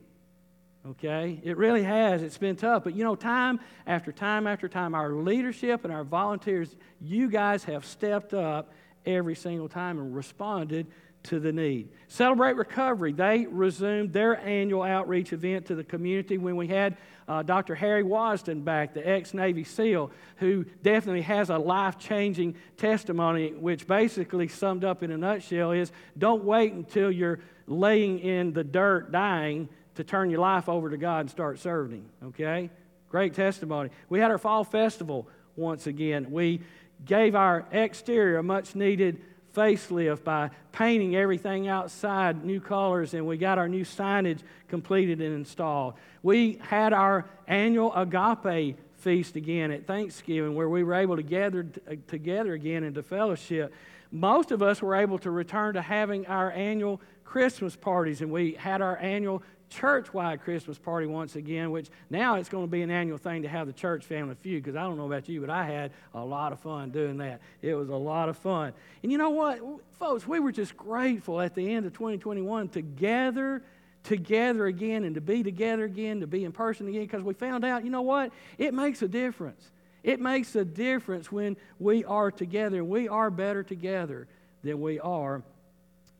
Okay? 0.89 1.39
It 1.43 1.57
really 1.57 1.83
has. 1.83 2.23
It's 2.23 2.37
been 2.37 2.55
tough. 2.55 2.83
But 2.83 2.95
you 2.95 3.03
know, 3.03 3.15
time 3.15 3.59
after 3.87 4.11
time 4.11 4.47
after 4.47 4.67
time, 4.67 4.95
our 4.95 5.11
leadership 5.11 5.83
and 5.83 5.93
our 5.93 6.03
volunteers, 6.03 6.75
you 7.01 7.29
guys 7.29 7.63
have 7.65 7.85
stepped 7.85 8.33
up 8.33 8.73
every 9.05 9.35
single 9.35 9.69
time 9.69 9.99
and 9.99 10.15
responded 10.15 10.87
to 11.23 11.39
the 11.39 11.51
need. 11.51 11.89
Celebrate 12.07 12.55
Recovery, 12.55 13.13
they 13.13 13.45
resumed 13.45 14.13
their 14.13 14.37
annual 14.37 14.83
outreach 14.83 15.33
event 15.33 15.65
to 15.67 15.75
the 15.75 15.83
community 15.83 16.37
when 16.37 16.55
we 16.55 16.67
had 16.67 16.97
uh, 17.27 17.41
Dr. 17.41 17.75
Harry 17.75 18.03
Wasden 18.03 18.63
back, 18.63 18.93
the 18.93 19.07
ex 19.07 19.33
Navy 19.33 19.63
SEAL, 19.63 20.11
who 20.37 20.65
definitely 20.81 21.21
has 21.21 21.49
a 21.49 21.57
life 21.57 21.97
changing 21.97 22.55
testimony, 22.77 23.53
which 23.53 23.87
basically 23.87 24.47
summed 24.47 24.83
up 24.83 25.03
in 25.03 25.11
a 25.11 25.17
nutshell 25.17 25.71
is 25.71 25.91
don't 26.17 26.43
wait 26.43 26.73
until 26.73 27.09
you're 27.09 27.39
laying 27.67 28.19
in 28.19 28.51
the 28.51 28.63
dirt 28.63 29.11
dying 29.11 29.69
to 29.95 30.03
turn 30.03 30.29
your 30.29 30.41
life 30.41 30.67
over 30.67 30.89
to 30.89 30.97
God 30.97 31.21
and 31.21 31.29
start 31.29 31.59
serving 31.59 32.01
Him, 32.01 32.27
okay? 32.29 32.69
Great 33.09 33.33
testimony. 33.33 33.89
We 34.09 34.19
had 34.19 34.31
our 34.31 34.37
fall 34.37 34.63
festival 34.63 35.27
once 35.55 35.87
again. 35.87 36.31
We 36.31 36.61
gave 37.05 37.35
our 37.35 37.65
exterior 37.71 38.37
a 38.37 38.43
much 38.43 38.75
needed 38.75 39.21
facelift 39.55 40.23
by 40.23 40.49
painting 40.71 41.15
everything 41.15 41.67
outside 41.67 42.43
new 42.43 42.59
colors, 42.59 43.13
and 43.13 43.25
we 43.25 43.37
got 43.37 43.57
our 43.57 43.69
new 43.69 43.83
signage 43.83 44.39
completed 44.67 45.21
and 45.21 45.35
installed. 45.35 45.93
We 46.23 46.59
had 46.61 46.93
our 46.93 47.25
annual 47.47 47.93
agape 47.93 48.77
feast 48.97 49.35
again 49.35 49.71
at 49.71 49.85
Thanksgiving 49.85 50.55
where 50.55 50.69
we 50.69 50.83
were 50.83 50.95
able 50.95 51.17
to 51.17 51.23
gather 51.23 51.63
t- 51.63 51.81
uh, 51.89 51.95
together 52.07 52.53
again 52.53 52.83
into 52.83 53.03
fellowship. 53.03 53.73
Most 54.11 54.51
of 54.51 54.61
us 54.61 54.81
were 54.81 54.95
able 54.95 55.19
to 55.19 55.31
return 55.31 55.73
to 55.73 55.81
having 55.81 56.25
our 56.27 56.51
annual 56.51 57.01
Christmas 57.25 57.75
parties, 57.75 58.21
and 58.21 58.31
we 58.31 58.53
had 58.53 58.81
our 58.81 58.97
annual 58.97 59.43
church 59.73 60.13
wide 60.13 60.41
Christmas 60.41 60.77
party 60.77 61.07
once 61.07 61.35
again, 61.35 61.71
which 61.71 61.89
now 62.09 62.35
it's 62.35 62.49
going 62.49 62.63
to 62.63 62.71
be 62.71 62.81
an 62.81 62.91
annual 62.91 63.17
thing 63.17 63.41
to 63.41 63.47
have 63.47 63.67
the 63.67 63.73
church 63.73 64.05
family 64.05 64.35
feud 64.35 64.63
because 64.63 64.75
I 64.75 64.83
don't 64.83 64.97
know 64.97 65.05
about 65.05 65.27
you, 65.27 65.41
but 65.41 65.49
I 65.49 65.65
had 65.65 65.91
a 66.13 66.23
lot 66.23 66.51
of 66.51 66.59
fun 66.59 66.91
doing 66.91 67.17
that. 67.17 67.41
It 67.61 67.73
was 67.73 67.89
a 67.89 67.95
lot 67.95 68.29
of 68.29 68.37
fun. 68.37 68.73
And 69.01 69.11
you 69.11 69.17
know 69.17 69.31
what, 69.31 69.59
folks, 69.99 70.27
we 70.27 70.39
were 70.39 70.51
just 70.51 70.77
grateful 70.77 71.41
at 71.41 71.55
the 71.55 71.73
end 71.73 71.85
of 71.85 71.93
2021 71.93 72.69
to 72.69 72.81
gather 72.81 73.63
together 74.03 74.65
again 74.67 75.03
and 75.03 75.15
to 75.15 75.21
be 75.21 75.43
together 75.43 75.85
again, 75.85 76.19
to 76.19 76.27
be 76.27 76.43
in 76.43 76.51
person 76.51 76.87
again, 76.87 77.01
because 77.01 77.23
we 77.23 77.33
found 77.33 77.65
out, 77.65 77.83
you 77.83 77.89
know 77.89 78.01
what? 78.01 78.31
It 78.57 78.73
makes 78.73 79.01
a 79.01 79.07
difference. 79.07 79.71
It 80.03 80.19
makes 80.19 80.55
a 80.55 80.65
difference 80.65 81.31
when 81.31 81.55
we 81.79 82.03
are 82.03 82.29
together. 82.29 82.83
We 82.83 83.07
are 83.07 83.29
better 83.29 83.63
together 83.63 84.27
than 84.63 84.81
we 84.81 84.99
are 84.99 85.41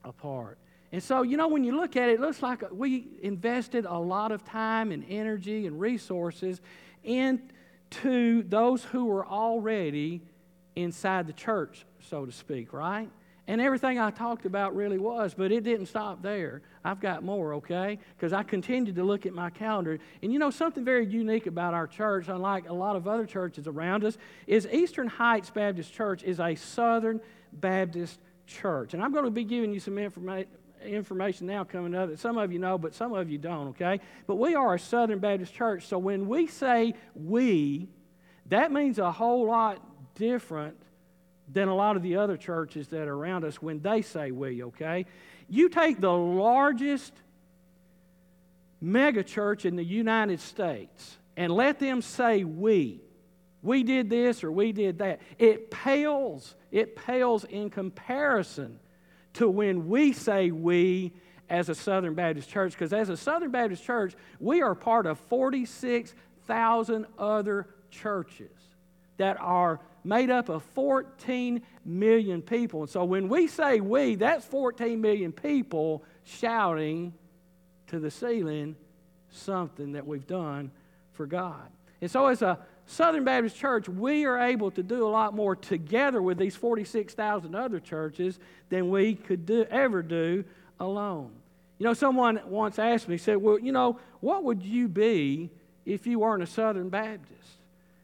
apart. 0.04 0.58
And 0.94 1.02
so, 1.02 1.24
you 1.24 1.38
know, 1.38 1.48
when 1.48 1.64
you 1.64 1.76
look 1.76 1.98
at 1.98 2.10
it, 2.10 2.14
it 2.14 2.20
looks 2.22 2.44
like 2.44 2.64
we 2.72 3.08
invested 3.24 3.86
a 3.86 3.98
lot 3.98 4.32
of 4.32 4.46
time 4.46 4.92
and 4.92 5.04
energy 5.10 5.66
and 5.66 5.80
resources 5.80 6.62
into 7.04 8.44
those 8.44 8.84
who 8.84 9.06
were 9.06 9.26
already 9.26 10.22
inside 10.76 11.26
the 11.26 11.34
church, 11.34 11.84
so 12.00 12.28
to 12.28 12.32
speak, 12.32 12.74
right? 12.74 13.10
And 13.48 13.60
everything 13.60 14.00
I 14.00 14.12
talked 14.12 14.46
about 14.46 14.76
really 14.76 15.00
was, 15.00 15.34
but 15.34 15.52
it 15.52 15.64
didn't 15.64 15.88
stop 15.88 16.22
there. 16.22 16.62
I've 16.86 17.00
got 17.00 17.24
more, 17.24 17.56
okay? 17.56 17.98
Because 18.16 18.32
I 18.32 18.44
continued 18.44 18.96
to 18.96 19.04
look 19.04 19.26
at 19.26 19.34
my 19.34 19.50
calendar. 19.50 19.98
And 20.22 20.32
you 20.32 20.38
know, 20.38 20.52
something 20.52 20.86
very 20.86 21.08
unique 21.08 21.48
about 21.48 21.74
our 21.74 21.88
church, 21.88 22.28
unlike 22.28 22.70
a 22.70 22.74
lot 22.74 22.96
of 22.96 23.08
other 23.08 23.26
churches 23.26 23.66
around 23.66 24.06
us, 24.06 24.16
is 24.46 24.68
Eastern 24.72 25.08
Heights 25.08 25.50
Baptist 25.50 25.92
Church 25.92 26.24
is 26.24 26.40
a 26.40 26.54
Southern 26.54 27.20
Baptist 27.52 28.20
church. 28.46 28.94
And 28.94 29.02
I'm 29.02 29.12
going 29.12 29.26
to 29.26 29.32
be 29.32 29.44
giving 29.44 29.74
you 29.74 29.80
some 29.80 29.98
information 29.98 30.50
information 30.86 31.48
now 31.48 31.64
coming 31.64 31.96
up 31.96 32.10
that 32.10 32.20
some 32.20 32.38
of 32.38 32.52
you 32.52 32.60
know, 32.60 32.78
but 32.78 32.94
some 32.94 33.14
of 33.14 33.30
you 33.30 33.38
don't, 33.38 33.70
okay? 33.70 34.00
But 34.28 34.36
we 34.36 34.56
are 34.56 34.76
a 34.76 34.80
Southern 34.80 35.20
Baptist 35.20 35.54
church, 35.54 35.88
so 35.88 35.98
when 35.98 36.28
we 36.28 36.48
say 36.48 36.94
we, 37.16 37.90
that 38.48 38.72
means 38.72 39.00
a 39.00 39.12
whole 39.12 39.48
lot 39.48 39.80
different 40.16 40.78
than 41.52 41.68
a 41.68 41.76
lot 41.76 41.96
of 41.96 42.04
the 42.04 42.18
other 42.18 42.38
churches 42.38 42.88
that 42.90 43.08
are 43.08 43.14
around 43.14 43.44
us 43.46 43.62
when 43.62 43.82
they 43.82 44.02
say 44.02 44.32
we, 44.32 44.64
okay? 44.64 45.06
You 45.50 45.70
take 45.70 46.00
the 46.00 46.12
largest 46.12 47.14
mega 48.82 49.24
church 49.24 49.66
in 49.66 49.76
the 49.76 49.84
United 49.84 50.40
States 50.40 51.18
and 51.38 51.52
let 51.52 51.80
them 51.80 52.02
say 52.02 52.44
we. 52.44 53.02
We 53.62 53.84
did 53.84 54.10
this 54.10 54.44
or 54.44 54.52
we 54.52 54.74
did 54.74 55.00
that. 55.00 55.22
It 55.40 55.72
pales, 55.72 56.56
it 56.72 56.96
pales 56.96 57.46
in 57.46 57.70
comparison 57.70 58.80
to 59.34 59.50
when 59.50 59.88
we 59.88 60.14
say 60.14 60.52
we 60.52 61.14
as 61.50 61.70
a 61.70 61.76
Southern 61.76 62.16
Baptist 62.16 62.50
church, 62.50 62.72
because 62.72 62.94
as 62.94 63.10
a 63.10 63.18
Southern 63.18 63.52
Baptist 63.52 63.84
church, 63.84 64.16
we 64.40 64.62
are 64.62 64.76
part 64.76 65.06
of 65.06 65.20
46,000 65.20 67.06
other 67.18 67.68
churches 67.92 68.52
that 69.18 69.38
are 69.40 69.80
made 70.04 70.30
up 70.30 70.50
of 70.50 70.64
14 70.64 71.62
million 71.86 72.42
people. 72.42 72.82
And 72.82 72.90
so 72.90 73.04
when 73.04 73.30
we 73.30 73.48
say 73.48 73.80
we, 73.80 74.16
that's 74.16 74.46
14 74.46 75.00
million 75.00 75.32
people 75.32 76.04
shouting 76.24 77.14
to 77.88 78.00
the 78.00 78.12
ceiling 78.12 78.76
something 79.30 79.94
that 79.94 80.06
we've 80.06 80.28
done 80.28 80.72
for 81.14 81.26
God. 81.26 81.70
And 82.02 82.10
so 82.10 82.28
as 82.28 82.42
a 82.42 82.60
Southern 82.86 83.24
Baptist 83.24 83.56
Church, 83.56 83.88
we 83.88 84.26
are 84.26 84.40
able 84.40 84.72
to 84.72 84.84
do 84.84 85.06
a 85.06 85.10
lot 85.10 85.34
more 85.34 85.56
together 85.56 86.22
with 86.22 86.38
these 86.38 86.56
46,000 86.56 87.56
other 87.56 87.80
churches 87.80 88.40
than 88.70 88.90
we 88.90 89.16
could 89.16 89.46
do, 89.46 89.66
ever 89.70 90.02
do 90.02 90.44
alone. 90.80 91.32
You 91.80 91.86
know, 91.86 91.94
someone 91.94 92.40
once 92.46 92.80
asked 92.80 93.08
me, 93.08 93.18
said, 93.18 93.38
Well, 93.38 93.60
you 93.60 93.72
know, 93.72 94.00
what 94.20 94.44
would 94.44 94.64
you 94.64 94.88
be 94.88 95.50
if 95.86 96.06
you 96.06 96.20
weren't 96.20 96.44
a 96.44 96.48
Southern 96.48 96.90
Baptist? 96.90 97.58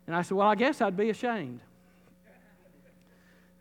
And 0.07 0.15
I 0.15 0.21
said, 0.21 0.37
Well, 0.37 0.47
I 0.47 0.55
guess 0.55 0.81
I'd 0.81 0.97
be 0.97 1.09
ashamed. 1.09 1.59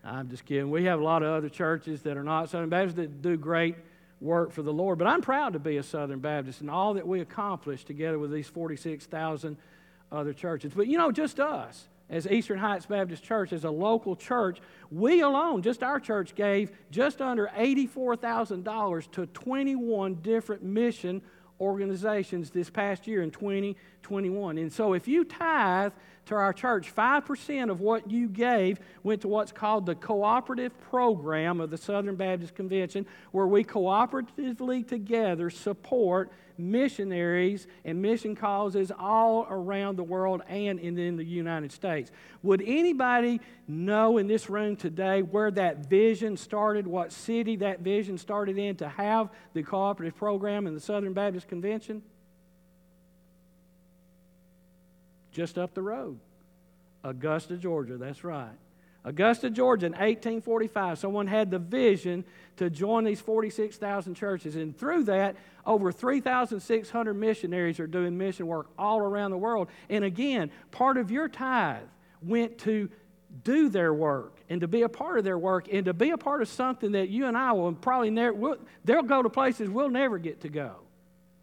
I'm 0.04 0.30
just 0.30 0.44
kidding. 0.46 0.70
We 0.70 0.84
have 0.84 1.00
a 1.00 1.04
lot 1.04 1.22
of 1.22 1.28
other 1.28 1.48
churches 1.48 2.02
that 2.02 2.16
are 2.16 2.24
not 2.24 2.48
Southern 2.48 2.70
Baptists 2.70 2.96
that 2.96 3.20
do 3.20 3.36
great 3.36 3.76
work 4.20 4.52
for 4.52 4.62
the 4.62 4.72
Lord. 4.72 4.98
But 4.98 5.06
I'm 5.06 5.20
proud 5.20 5.52
to 5.52 5.58
be 5.58 5.76
a 5.76 5.82
Southern 5.82 6.20
Baptist 6.20 6.60
and 6.60 6.70
all 6.70 6.94
that 6.94 7.06
we 7.06 7.20
accomplished 7.20 7.86
together 7.86 8.18
with 8.18 8.32
these 8.32 8.48
46,000 8.48 9.56
other 10.10 10.32
churches. 10.32 10.72
But 10.74 10.86
you 10.86 10.98
know, 10.98 11.12
just 11.12 11.40
us 11.40 11.88
as 12.10 12.26
Eastern 12.26 12.58
Heights 12.58 12.86
Baptist 12.86 13.22
Church, 13.22 13.52
as 13.52 13.64
a 13.64 13.70
local 13.70 14.16
church, 14.16 14.60
we 14.90 15.20
alone, 15.20 15.62
just 15.62 15.82
our 15.82 16.00
church, 16.00 16.34
gave 16.34 16.72
just 16.90 17.20
under 17.20 17.48
$84,000 17.56 19.10
to 19.12 19.26
21 19.26 20.14
different 20.16 20.62
mission 20.62 21.20
organizations 21.60 22.50
this 22.50 22.70
past 22.70 23.06
year 23.06 23.22
in 23.22 23.30
2021. 23.30 24.58
And 24.58 24.72
so 24.72 24.94
if 24.94 25.06
you 25.06 25.24
tithe 25.24 25.92
to 26.28 26.34
our 26.34 26.52
church, 26.52 26.94
5% 26.94 27.70
of 27.70 27.80
what 27.80 28.10
you 28.10 28.28
gave 28.28 28.80
went 29.02 29.22
to 29.22 29.28
what's 29.28 29.52
called 29.52 29.86
the 29.86 29.94
cooperative 29.94 30.78
program 30.90 31.60
of 31.60 31.70
the 31.70 31.76
Southern 31.76 32.16
Baptist 32.16 32.54
Convention, 32.54 33.06
where 33.32 33.46
we 33.46 33.64
cooperatively 33.64 34.86
together 34.86 35.50
support 35.50 36.30
missionaries 36.58 37.66
and 37.84 38.02
mission 38.02 38.34
causes 38.34 38.90
all 38.98 39.46
around 39.48 39.96
the 39.96 40.04
world 40.04 40.42
and 40.48 40.78
in, 40.80 41.16
the 41.16 41.24
United 41.24 41.72
States. 41.72 42.10
Would 42.42 42.62
anybody 42.66 43.40
know 43.66 44.18
in 44.18 44.26
this 44.26 44.50
room 44.50 44.76
today 44.76 45.22
where 45.22 45.50
that 45.52 45.86
vision 45.86 46.36
started, 46.36 46.86
what 46.86 47.12
city 47.12 47.56
that 47.56 47.80
vision 47.80 48.18
started 48.18 48.58
in 48.58 48.76
to 48.76 48.88
have 48.88 49.30
the 49.54 49.62
cooperative 49.62 50.16
program 50.16 50.66
in 50.66 50.74
the 50.74 50.80
Southern 50.80 51.12
Baptist 51.12 51.48
Convention? 51.48 52.02
Just 55.38 55.56
up 55.56 55.72
the 55.72 55.82
road. 55.82 56.18
Augusta, 57.04 57.56
Georgia, 57.56 57.96
that's 57.96 58.24
right. 58.24 58.56
Augusta, 59.04 59.48
Georgia, 59.50 59.86
in 59.86 59.92
1845, 59.92 60.98
someone 60.98 61.28
had 61.28 61.52
the 61.52 61.60
vision 61.60 62.24
to 62.56 62.68
join 62.68 63.04
these 63.04 63.20
46,000 63.20 64.16
churches. 64.16 64.56
And 64.56 64.76
through 64.76 65.04
that, 65.04 65.36
over 65.64 65.92
3,600 65.92 67.14
missionaries 67.14 67.78
are 67.78 67.86
doing 67.86 68.18
mission 68.18 68.48
work 68.48 68.66
all 68.76 68.98
around 68.98 69.30
the 69.30 69.38
world. 69.38 69.68
And 69.88 70.02
again, 70.02 70.50
part 70.72 70.96
of 70.96 71.12
your 71.12 71.28
tithe 71.28 71.86
went 72.20 72.58
to 72.62 72.90
do 73.44 73.68
their 73.68 73.94
work 73.94 74.40
and 74.48 74.62
to 74.62 74.66
be 74.66 74.82
a 74.82 74.88
part 74.88 75.18
of 75.18 75.24
their 75.24 75.38
work 75.38 75.68
and 75.72 75.84
to 75.84 75.94
be 75.94 76.10
a 76.10 76.18
part 76.18 76.42
of 76.42 76.48
something 76.48 76.90
that 76.92 77.10
you 77.10 77.26
and 77.26 77.36
I 77.36 77.52
will 77.52 77.72
probably 77.74 78.10
never, 78.10 78.34
we'll, 78.34 78.56
they'll 78.84 79.04
go 79.04 79.22
to 79.22 79.30
places 79.30 79.70
we'll 79.70 79.88
never 79.88 80.18
get 80.18 80.40
to 80.40 80.48
go. 80.48 80.78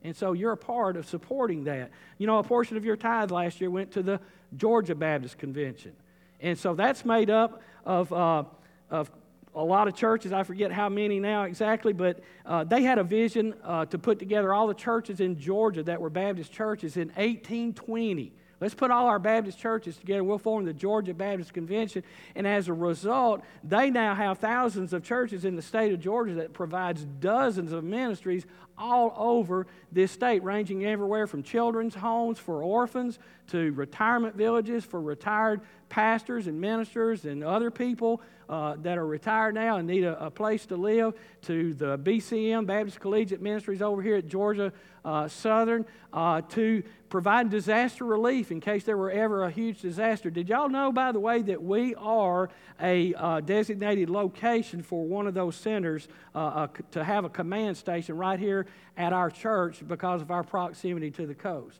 And 0.06 0.16
so 0.16 0.34
you're 0.34 0.52
a 0.52 0.58
part 0.58 0.98
of 0.98 1.08
supporting 1.08 1.64
that. 1.64 1.90
You 2.20 2.28
know, 2.28 2.38
a 2.38 2.44
portion 2.44 2.78
of 2.78 2.86
your 2.86 2.96
tithe 2.96 3.32
last 3.32 3.60
year 3.60 3.72
went 3.72 3.92
to 3.94 4.04
the 4.04 4.20
Georgia 4.56 4.94
Baptist 4.94 5.40
Convention. 5.40 5.94
And 6.40 6.56
so 6.60 6.76
that's 6.76 7.04
made 7.04 7.32
up 7.32 7.64
of, 7.86 8.14
uh, 8.14 8.44
of 8.92 9.10
a 9.56 9.64
lot 9.64 9.88
of 9.88 9.96
churches, 9.96 10.32
I 10.32 10.44
forget 10.44 10.72
how 10.72 10.90
many 10.90 11.20
now 11.20 11.44
exactly, 11.44 11.92
but 11.92 12.20
uh, 12.46 12.64
they 12.64 12.84
had 12.84 13.00
a 13.00 13.04
vision 13.04 13.56
uh, 13.64 13.86
to 13.86 13.98
put 13.98 14.20
together 14.20 14.54
all 14.54 14.68
the 14.68 14.76
churches 14.76 15.22
in 15.22 15.40
Georgia 15.40 15.82
that 15.82 16.00
were 16.00 16.12
Baptist 16.12 16.52
churches 16.52 16.98
in 16.98 17.08
1820. 17.08 18.32
Let's 18.62 18.74
put 18.74 18.90
all 18.90 19.08
our 19.08 19.20
Baptist 19.20 19.60
churches 19.60 19.98
together. 19.98 20.24
We'll 20.24 20.38
form 20.38 20.66
the 20.66 20.74
Georgia 20.74 21.14
Baptist 21.14 21.54
Convention. 21.54 22.04
And 22.36 22.48
as 22.48 22.68
a 22.68 22.74
result, 22.74 23.44
they 23.64 23.90
now 23.90 24.16
have 24.16 24.40
thousands 24.40 24.94
of 24.94 25.04
churches 25.04 25.44
in 25.44 25.56
the 25.56 25.62
state 25.62 25.94
of 25.94 26.00
Georgia 26.00 26.36
that 26.36 26.54
provides 26.54 27.04
dozens 27.20 27.74
of 27.74 27.84
ministries 27.84 28.46
all 28.78 29.14
over 29.16 29.68
this 29.92 30.12
state, 30.12 30.44
ranging 30.44 30.86
everywhere 30.86 31.28
from 31.28 31.44
children's 31.44 31.96
homes 31.96 32.40
for 32.40 32.64
orphans 32.64 33.20
to 33.48 33.72
retirement 33.74 34.36
villages 34.36 34.84
for 34.84 35.02
retired 35.02 35.62
pastors 35.90 36.48
and 36.48 36.60
ministers 36.60 37.26
and 37.26 37.44
other 37.44 37.72
people 37.72 38.22
uh, 38.50 38.76
that 38.82 38.98
are 38.98 39.08
retired 39.08 39.56
now 39.56 39.78
and 39.78 39.88
need 39.88 40.04
a, 40.04 40.26
a, 40.26 40.30
place 40.30 40.66
to 40.66 40.76
live, 40.76 41.14
to 41.42 41.74
the 41.74 41.98
BCM, 41.98 42.66
Baptist 42.66 43.00
Collegiate 43.00 43.42
Ministries 43.42 43.82
over 43.82 44.02
here 44.02 44.18
at 44.18 44.28
Georgia 44.28 44.72
uh, 45.06 45.28
Southern, 45.30 45.86
uh, 46.12 46.42
to 46.42 46.84
provide 47.10 47.50
disaster 47.50 48.04
relief 48.04 48.52
in 48.52 48.60
case 48.60 48.84
there 48.84 48.98
were 48.98 49.12
ever 49.12 49.44
a 49.44 49.52
huge 49.52 49.82
disaster. 49.82 50.30
Did 50.30 50.50
y'all 50.50 50.68
know, 50.68 50.92
by 50.92 51.12
the 51.12 51.20
way, 51.20 51.42
that 51.44 51.64
we 51.64 51.96
are 51.96 52.50
a 52.82 53.14
uh, 53.14 53.40
designated 53.40 54.10
location 54.10 54.82
for 54.84 55.06
one 55.06 55.28
of 55.28 55.34
those 55.34 55.56
centers 55.56 56.08
uh, 56.34 56.40
uh, 56.40 56.68
to 56.92 57.04
have 57.04 57.24
a 57.24 57.30
command 57.30 57.78
station 57.78 58.18
right 58.18 58.40
here 58.40 58.66
at 58.98 59.14
our 59.14 59.30
church 59.30 59.88
because 59.88 60.22
of 60.22 60.32
our 60.32 60.44
proximity 60.44 61.12
to 61.12 61.26
the 61.26 61.36
coast? 61.36 61.80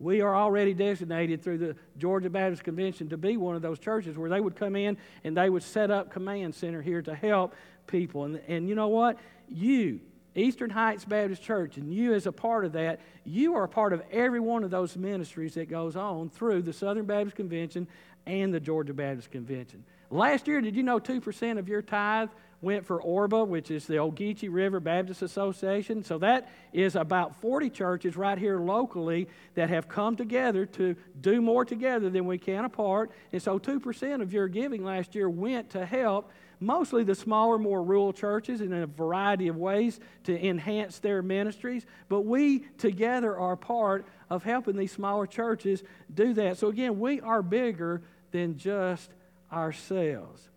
We 0.00 0.20
are 0.20 0.36
already 0.36 0.74
designated 0.74 1.42
through 1.42 1.58
the 1.58 1.76
Georgia 1.96 2.30
Baptist 2.30 2.62
Convention 2.62 3.08
to 3.08 3.16
be 3.16 3.36
one 3.36 3.56
of 3.56 3.62
those 3.62 3.80
churches 3.80 4.16
where 4.16 4.30
they 4.30 4.40
would 4.40 4.54
come 4.54 4.76
in 4.76 4.96
and 5.24 5.36
they 5.36 5.50
would 5.50 5.64
set 5.64 5.90
up 5.90 6.12
command 6.12 6.54
center 6.54 6.80
here 6.80 7.02
to 7.02 7.14
help 7.16 7.54
people. 7.88 8.24
And, 8.24 8.40
and 8.46 8.68
you 8.68 8.76
know 8.76 8.88
what? 8.88 9.18
You, 9.48 9.98
Eastern 10.38 10.70
Heights 10.70 11.04
Baptist 11.04 11.42
Church, 11.42 11.76
and 11.76 11.92
you 11.92 12.14
as 12.14 12.26
a 12.26 12.32
part 12.32 12.64
of 12.64 12.72
that, 12.72 13.00
you 13.24 13.54
are 13.54 13.64
a 13.64 13.68
part 13.68 13.92
of 13.92 14.02
every 14.10 14.40
one 14.40 14.64
of 14.64 14.70
those 14.70 14.96
ministries 14.96 15.54
that 15.54 15.68
goes 15.68 15.96
on 15.96 16.30
through 16.30 16.62
the 16.62 16.72
Southern 16.72 17.06
Baptist 17.06 17.36
Convention 17.36 17.86
and 18.26 18.52
the 18.52 18.60
Georgia 18.60 18.94
Baptist 18.94 19.30
Convention. 19.30 19.84
Last 20.10 20.46
year, 20.46 20.60
did 20.60 20.76
you 20.76 20.82
know 20.82 20.98
2% 20.98 21.58
of 21.58 21.68
your 21.68 21.82
tithe 21.82 22.30
went 22.60 22.84
for 22.84 23.00
ORBA, 23.00 23.46
which 23.46 23.70
is 23.70 23.86
the 23.86 23.94
Ogeechee 23.94 24.52
River 24.52 24.80
Baptist 24.80 25.22
Association. 25.22 26.02
So 26.02 26.18
that 26.18 26.48
is 26.72 26.96
about 26.96 27.40
40 27.40 27.70
churches 27.70 28.16
right 28.16 28.36
here 28.36 28.58
locally 28.58 29.28
that 29.54 29.68
have 29.70 29.88
come 29.88 30.16
together 30.16 30.66
to 30.66 30.96
do 31.20 31.40
more 31.40 31.64
together 31.64 32.10
than 32.10 32.26
we 32.26 32.38
can 32.38 32.64
apart. 32.64 33.10
And 33.32 33.40
so 33.40 33.58
2% 33.58 34.22
of 34.22 34.32
your 34.32 34.48
giving 34.48 34.84
last 34.84 35.14
year 35.14 35.28
went 35.30 35.70
to 35.70 35.86
help 35.86 36.30
mostly 36.60 37.04
the 37.04 37.14
smaller, 37.14 37.58
more 37.58 37.82
rural 37.82 38.12
churches 38.12 38.60
in 38.60 38.72
a 38.72 38.86
variety 38.86 39.48
of 39.48 39.56
ways 39.56 40.00
to 40.24 40.46
enhance 40.46 40.98
their 40.98 41.22
ministries. 41.22 41.86
But 42.08 42.22
we 42.22 42.60
together 42.78 43.36
are 43.38 43.56
part 43.56 44.06
of 44.30 44.42
helping 44.42 44.76
these 44.76 44.92
smaller 44.92 45.26
churches 45.26 45.82
do 46.12 46.34
that. 46.34 46.58
So 46.58 46.68
again, 46.68 46.98
we 46.98 47.20
are 47.20 47.42
bigger 47.42 48.02
than 48.30 48.58
just 48.58 49.10
ourselves. 49.52 50.48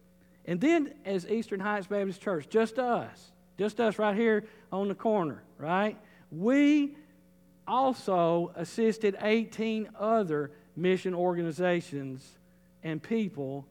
And 0.45 0.59
then, 0.59 0.93
as 1.05 1.27
Eastern 1.27 1.59
Heights 1.59 1.87
Baptist 1.87 2.21
Church, 2.21 2.49
just 2.49 2.79
us, 2.79 3.31
just 3.57 3.79
us 3.79 3.99
right 3.99 4.15
here 4.15 4.45
on 4.71 4.87
the 4.87 4.95
corner, 4.95 5.43
right? 5.57 5.97
We 6.31 6.95
also 7.67 8.51
assisted 8.55 9.15
18 9.21 9.89
other 9.99 10.51
mission 10.75 11.13
organizations 11.13 12.27
and 12.83 13.01
people 13.01 13.67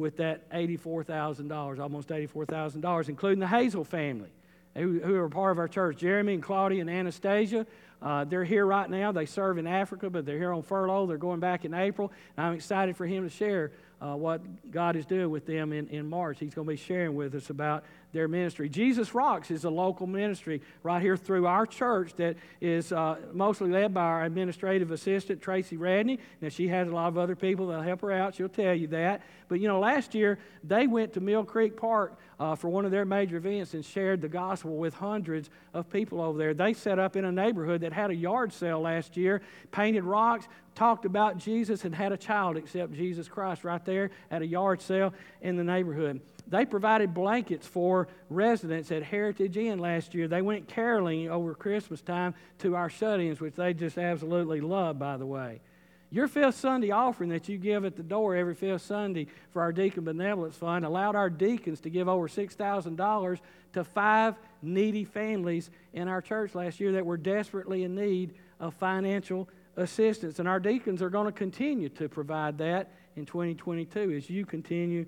with 0.00 0.16
that 0.16 0.50
$84,000, 0.50 1.78
almost 1.78 2.08
$84,000, 2.08 3.08
including 3.08 3.38
the 3.38 3.46
Hazel 3.46 3.84
family, 3.84 4.30
who, 4.74 4.98
who 4.98 5.14
are 5.16 5.28
part 5.28 5.52
of 5.52 5.58
our 5.58 5.68
church. 5.68 5.98
Jeremy 5.98 6.34
and 6.34 6.42
Claudia 6.42 6.80
and 6.80 6.90
Anastasia, 6.90 7.66
uh, 8.02 8.24
they're 8.24 8.44
here 8.44 8.64
right 8.64 8.88
now. 8.88 9.12
They 9.12 9.26
serve 9.26 9.58
in 9.58 9.66
Africa, 9.66 10.08
but 10.08 10.24
they're 10.24 10.38
here 10.38 10.52
on 10.52 10.62
furlough. 10.62 11.06
They're 11.06 11.18
going 11.18 11.40
back 11.40 11.66
in 11.66 11.74
April. 11.74 12.10
And 12.36 12.46
I'm 12.46 12.54
excited 12.54 12.96
for 12.96 13.06
him 13.06 13.24
to 13.24 13.30
share 13.30 13.72
uh, 14.00 14.14
what 14.14 14.40
God 14.70 14.96
is 14.96 15.06
doing 15.06 15.30
with 15.30 15.46
them 15.46 15.72
in, 15.72 15.88
in 15.88 16.08
March. 16.08 16.38
He's 16.40 16.54
going 16.54 16.66
to 16.66 16.72
be 16.72 16.76
sharing 16.76 17.14
with 17.14 17.34
us 17.34 17.50
about 17.50 17.84
their 18.12 18.26
ministry. 18.26 18.68
Jesus 18.68 19.14
Rocks 19.14 19.50
is 19.50 19.64
a 19.64 19.70
local 19.70 20.06
ministry 20.06 20.62
right 20.82 21.00
here 21.00 21.16
through 21.16 21.46
our 21.46 21.66
church 21.66 22.14
that 22.16 22.36
is 22.60 22.92
uh, 22.92 23.16
mostly 23.32 23.70
led 23.70 23.94
by 23.94 24.02
our 24.02 24.24
administrative 24.24 24.90
assistant, 24.90 25.40
Tracy 25.40 25.76
Radney. 25.76 26.18
Now, 26.40 26.48
she 26.48 26.68
has 26.68 26.88
a 26.88 26.92
lot 26.92 27.08
of 27.08 27.18
other 27.18 27.36
people 27.36 27.68
that'll 27.68 27.84
help 27.84 28.00
her 28.00 28.12
out. 28.12 28.34
She'll 28.34 28.48
tell 28.48 28.74
you 28.74 28.88
that. 28.88 29.22
But, 29.48 29.60
you 29.60 29.68
know, 29.68 29.78
last 29.78 30.14
year 30.14 30.38
they 30.64 30.86
went 30.86 31.12
to 31.14 31.20
Mill 31.20 31.44
Creek 31.44 31.76
Park 31.76 32.18
uh, 32.38 32.54
for 32.56 32.68
one 32.68 32.84
of 32.84 32.90
their 32.90 33.04
major 33.04 33.36
events 33.36 33.74
and 33.74 33.84
shared 33.84 34.22
the 34.22 34.28
gospel 34.28 34.76
with 34.76 34.94
hundreds 34.94 35.50
of 35.74 35.88
people 35.90 36.20
over 36.20 36.38
there. 36.38 36.54
They 36.54 36.72
set 36.72 36.98
up 36.98 37.16
in 37.16 37.24
a 37.24 37.32
neighborhood 37.32 37.82
that 37.82 37.92
had 37.92 38.10
a 38.10 38.14
yard 38.14 38.52
sale 38.52 38.80
last 38.80 39.16
year, 39.16 39.42
painted 39.70 40.04
rocks, 40.04 40.48
talked 40.80 41.04
about 41.04 41.36
Jesus, 41.36 41.84
and 41.84 41.94
had 41.94 42.10
a 42.10 42.16
child 42.16 42.56
except 42.56 42.94
Jesus 42.94 43.28
Christ 43.28 43.64
right 43.64 43.84
there 43.84 44.10
at 44.30 44.40
a 44.40 44.46
yard 44.46 44.80
sale 44.80 45.12
in 45.42 45.56
the 45.56 45.62
neighborhood. 45.62 46.22
They 46.48 46.64
provided 46.64 47.12
blankets 47.12 47.66
for 47.66 48.08
residents 48.30 48.90
at 48.90 49.02
Heritage 49.02 49.58
Inn 49.58 49.78
last 49.78 50.14
year. 50.14 50.26
They 50.26 50.40
went 50.40 50.68
caroling 50.68 51.28
over 51.28 51.54
Christmas 51.54 52.00
time 52.00 52.34
to 52.60 52.76
our 52.76 52.88
shut 52.88 53.20
ins, 53.20 53.42
which 53.42 53.56
they 53.56 53.74
just 53.74 53.98
absolutely 53.98 54.62
love, 54.62 54.98
by 54.98 55.18
the 55.18 55.26
way. 55.26 55.60
Your 56.08 56.28
fifth 56.28 56.54
Sunday 56.54 56.92
offering 56.92 57.28
that 57.28 57.46
you 57.46 57.58
give 57.58 57.84
at 57.84 57.94
the 57.94 58.02
door 58.02 58.34
every 58.34 58.54
fifth 58.54 58.80
Sunday 58.80 59.26
for 59.50 59.60
our 59.60 59.72
Deacon 59.72 60.04
Benevolence 60.04 60.56
Fund 60.56 60.86
allowed 60.86 61.14
our 61.14 61.28
deacons 61.28 61.80
to 61.80 61.90
give 61.90 62.08
over 62.08 62.26
$6,000 62.26 63.38
to 63.74 63.84
five 63.84 64.34
needy 64.62 65.04
families 65.04 65.68
in 65.92 66.08
our 66.08 66.22
church 66.22 66.54
last 66.54 66.80
year 66.80 66.92
that 66.92 67.04
were 67.04 67.18
desperately 67.18 67.84
in 67.84 67.94
need 67.94 68.32
of 68.58 68.72
financial 68.72 69.46
assistance. 69.80 70.38
And 70.38 70.48
our 70.48 70.60
deacons 70.60 71.02
are 71.02 71.10
going 71.10 71.26
to 71.26 71.32
continue 71.32 71.88
to 71.90 72.08
provide 72.08 72.58
that 72.58 72.92
in 73.16 73.26
2022 73.26 74.12
as 74.12 74.30
you 74.30 74.46
continue 74.46 75.06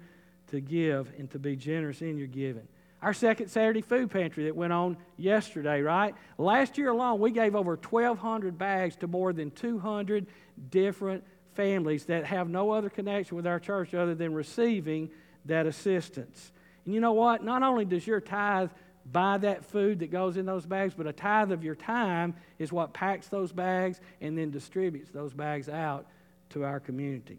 to 0.49 0.61
give 0.61 1.13
and 1.19 1.31
to 1.31 1.39
be 1.39 1.57
generous 1.57 2.03
in 2.03 2.19
your 2.19 2.27
giving. 2.27 2.67
Our 3.01 3.13
second 3.13 3.49
Saturday 3.49 3.81
food 3.81 4.11
pantry 4.11 4.45
that 4.45 4.55
went 4.55 4.73
on 4.73 4.97
yesterday, 5.17 5.81
right? 5.81 6.15
Last 6.39 6.79
year 6.79 6.91
alone, 6.91 7.19
we 7.19 7.33
gave 7.33 7.57
over 7.57 7.77
1,200 7.77 8.57
bags 8.57 8.95
to 8.97 9.09
more 9.09 9.33
than 9.33 9.51
200 9.51 10.27
different 10.71 11.25
families 11.55 12.05
that 12.07 12.25
have 12.27 12.49
no 12.49 12.71
other 12.71 12.89
connection 12.89 13.37
with 13.37 13.47
our 13.47 13.59
church 13.59 13.93
other 13.93 14.15
than 14.15 14.33
receiving 14.33 15.11
that 15.47 15.67
assistance. 15.67 16.53
And 16.85 16.95
you 16.95 17.01
know 17.01 17.13
what? 17.13 17.43
Not 17.43 17.63
only 17.63 17.85
does 17.85 18.07
your 18.07 18.21
tithe 18.21 18.71
buy 19.11 19.39
that 19.39 19.65
food 19.65 19.99
that 20.01 20.11
goes 20.11 20.37
in 20.37 20.47
those 20.47 20.67
bags, 20.67 20.95
but 20.97 21.07
a 21.07 21.13
tithe 21.13 21.53
of 21.53 21.65
your 21.65 21.75
time 21.75 22.35
is 22.59 22.73
what 22.73 22.93
packs 22.93 23.29
those 23.29 23.53
bags 23.53 24.01
and 24.21 24.37
then 24.39 24.51
distributes 24.51 25.11
those 25.11 25.33
bags 25.33 25.69
out 25.69 26.07
to 26.51 26.65
our 26.65 26.81
community. 26.81 27.39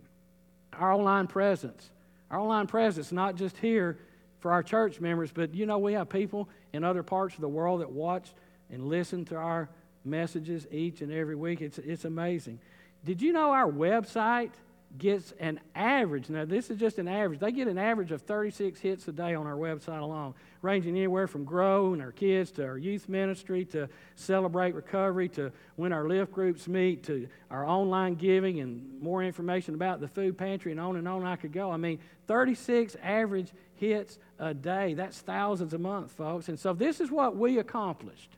Our 0.74 0.94
online 0.94 1.28
presence 1.28 1.90
our 2.34 2.40
online 2.40 2.66
presence, 2.66 3.12
not 3.12 3.36
just 3.36 3.56
here 3.58 4.00
for 4.40 4.52
our 4.52 4.64
church 4.64 5.00
members, 5.00 5.32
but 5.32 5.54
you 5.54 5.68
know, 5.68 5.78
we 5.78 5.94
have 5.94 6.10
people 6.10 6.50
in 6.74 6.84
other 6.84 7.04
parts 7.04 7.36
of 7.36 7.42
the 7.42 7.48
world 7.48 7.82
that 7.82 7.92
watch 7.92 8.32
and 8.72 8.88
listen 8.88 9.24
to 9.26 9.36
our 9.36 9.70
messages 10.04 10.66
each 10.72 11.02
and 11.02 11.12
every 11.12 11.36
week. 11.36 11.62
It's, 11.62 11.78
it's 11.78 12.06
amazing. 12.06 12.60
Did 13.06 13.22
you 13.22 13.34
know 13.34 13.52
our 13.52 13.72
website 13.72 14.50
gets 14.98 15.34
an 15.40 15.60
average? 15.76 16.30
Now, 16.30 16.46
this 16.46 16.70
is 16.70 16.80
just 16.80 17.00
an 17.00 17.08
average. 17.08 17.40
They 17.40 17.52
get 17.52 17.68
an 17.68 17.78
average 17.78 18.12
of 18.12 18.22
36 18.22 18.80
hits 18.80 19.08
a 19.08 19.12
day 19.12 19.34
on 19.36 19.48
our 19.48 19.56
website 19.56 20.02
alone 20.02 20.34
ranging 20.64 20.96
anywhere 20.96 21.28
from 21.28 21.44
grow 21.44 21.94
and 21.94 22.02
our 22.02 22.12
kids 22.12 22.50
to 22.50 22.66
our 22.66 22.78
youth 22.78 23.10
ministry 23.10 23.66
to 23.66 23.90
celebrate 24.16 24.74
recovery 24.74 25.28
to 25.28 25.52
when 25.76 25.92
our 25.92 26.08
lift 26.08 26.32
groups 26.32 26.68
meet 26.68 27.04
to 27.04 27.28
our 27.52 27.68
online 27.68 28.16
giving 28.16 28.62
and 28.62 29.02
more 29.02 29.22
information 29.22 29.76
about 29.76 30.00
the 30.00 30.08
food 30.08 30.38
pantry 30.38 30.72
and 30.72 30.80
on 30.80 30.96
and 30.96 31.08
on 31.08 31.26
I 31.26 31.36
could 31.36 31.52
go. 31.52 31.70
I 31.70 31.78
mean, 31.78 32.00
36 32.28 32.96
average 33.04 33.52
hits 33.76 34.18
a 34.40 34.54
day. 34.54 34.94
That's 34.94 35.20
thousands 35.20 35.74
a 35.74 35.78
month, 35.78 36.14
folks. 36.14 36.48
And 36.48 36.58
so 36.58 36.74
this 36.74 37.02
is 37.02 37.12
what 37.12 37.36
we 37.36 37.60
accomplished 37.60 38.32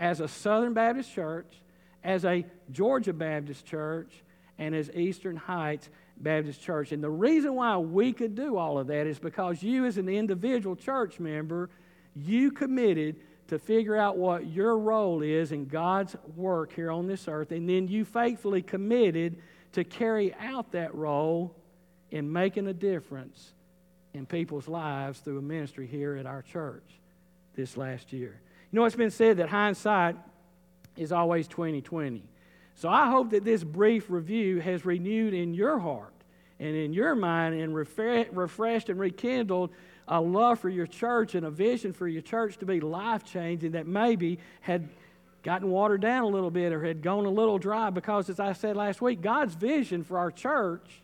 as 0.00 0.20
a 0.20 0.26
Southern 0.26 0.74
Baptist 0.74 1.14
church, 1.14 1.46
as 2.02 2.24
a 2.24 2.44
Georgia 2.72 3.12
Baptist 3.12 3.64
church, 3.64 4.24
and 4.58 4.74
as 4.74 4.90
Eastern 4.90 5.36
Heights 5.36 5.88
Baptist 6.18 6.60
Church. 6.60 6.92
And 6.92 7.02
the 7.02 7.10
reason 7.10 7.54
why 7.54 7.76
we 7.76 8.12
could 8.12 8.34
do 8.34 8.56
all 8.56 8.78
of 8.78 8.86
that 8.88 9.06
is 9.06 9.18
because 9.18 9.62
you, 9.62 9.86
as 9.86 9.98
an 9.98 10.08
individual 10.08 10.76
church 10.76 11.18
member, 11.18 11.70
you 12.14 12.50
committed 12.50 13.16
to 13.48 13.58
figure 13.58 13.96
out 13.96 14.16
what 14.16 14.46
your 14.46 14.78
role 14.78 15.22
is 15.22 15.52
in 15.52 15.66
God's 15.66 16.16
work 16.36 16.72
here 16.72 16.90
on 16.90 17.06
this 17.06 17.28
earth, 17.28 17.50
and 17.52 17.68
then 17.68 17.88
you 17.88 18.04
faithfully 18.04 18.62
committed 18.62 19.36
to 19.72 19.84
carry 19.84 20.34
out 20.34 20.72
that 20.72 20.94
role 20.94 21.54
in 22.10 22.30
making 22.30 22.66
a 22.68 22.72
difference 22.72 23.52
in 24.14 24.26
people's 24.26 24.68
lives 24.68 25.20
through 25.20 25.38
a 25.38 25.42
ministry 25.42 25.86
here 25.86 26.16
at 26.16 26.26
our 26.26 26.42
church 26.42 26.84
this 27.54 27.76
last 27.76 28.12
year. 28.12 28.40
You 28.70 28.78
know, 28.78 28.84
it's 28.84 28.96
been 28.96 29.10
said 29.10 29.38
that 29.38 29.48
hindsight 29.48 30.16
is 30.96 31.12
always 31.12 31.48
2020. 31.48 32.22
So 32.74 32.88
I 32.88 33.10
hope 33.10 33.30
that 33.30 33.44
this 33.44 33.62
brief 33.62 34.10
review 34.10 34.60
has 34.60 34.84
renewed 34.84 35.34
in 35.34 35.54
your 35.54 35.78
heart 35.78 36.12
and 36.58 36.74
in 36.74 36.92
your 36.92 37.14
mind 37.14 37.54
and 37.60 37.74
refreshed 37.74 38.88
and 38.88 38.98
rekindled 38.98 39.70
a 40.08 40.20
love 40.20 40.60
for 40.60 40.68
your 40.68 40.86
church 40.86 41.34
and 41.34 41.46
a 41.46 41.50
vision 41.50 41.92
for 41.92 42.08
your 42.08 42.22
church 42.22 42.58
to 42.58 42.66
be 42.66 42.80
life 42.80 43.24
changing 43.24 43.72
that 43.72 43.86
maybe 43.86 44.38
had 44.60 44.88
gotten 45.42 45.70
watered 45.70 46.00
down 46.00 46.24
a 46.24 46.28
little 46.28 46.50
bit 46.50 46.72
or 46.72 46.84
had 46.84 47.02
gone 47.02 47.24
a 47.24 47.30
little 47.30 47.58
dry 47.58 47.90
because, 47.90 48.30
as 48.30 48.40
I 48.40 48.52
said 48.52 48.76
last 48.76 49.02
week, 49.02 49.20
God's 49.20 49.54
vision 49.54 50.04
for 50.04 50.18
our 50.18 50.30
church 50.30 51.02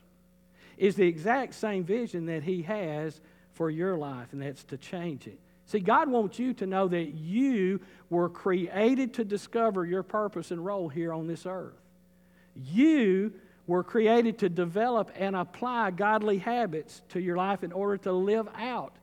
is 0.77 0.95
the 0.95 1.07
exact 1.07 1.55
same 1.55 1.85
vision 1.85 2.27
that 2.27 2.45
He 2.45 2.63
has 2.63 3.21
for 3.53 3.71
your 3.71 3.97
life, 3.97 4.33
and 4.33 4.41
that's 4.41 4.63
to 4.65 4.77
change 4.77 5.27
it. 5.27 5.39
See, 5.69 5.81
God 5.81 6.09
wants 6.09 6.39
you 6.39 6.55
to 6.55 6.67
know 6.67 6.89
that 6.89 7.15
you 7.15 7.81
were 8.09 8.31
created 8.31 9.13
to 9.15 9.25
discover 9.25 9.85
your 9.85 10.03
purpose 10.03 10.51
and 10.51 10.65
role 10.65 10.89
here 10.89 11.13
on 11.13 11.27
this 11.27 11.45
earth. 11.45 11.77
You 12.57 13.35
were 13.67 13.85
created 13.85 14.39
to 14.39 14.49
develop 14.49 15.11
and 15.15 15.37
apply 15.37 15.91
godly 15.91 16.39
habits 16.39 17.03
to 17.11 17.21
your 17.21 17.37
life 17.37 17.63
in 17.63 17.73
order 17.73 17.99
to 17.99 18.13
live 18.13 18.49
out 18.57 18.97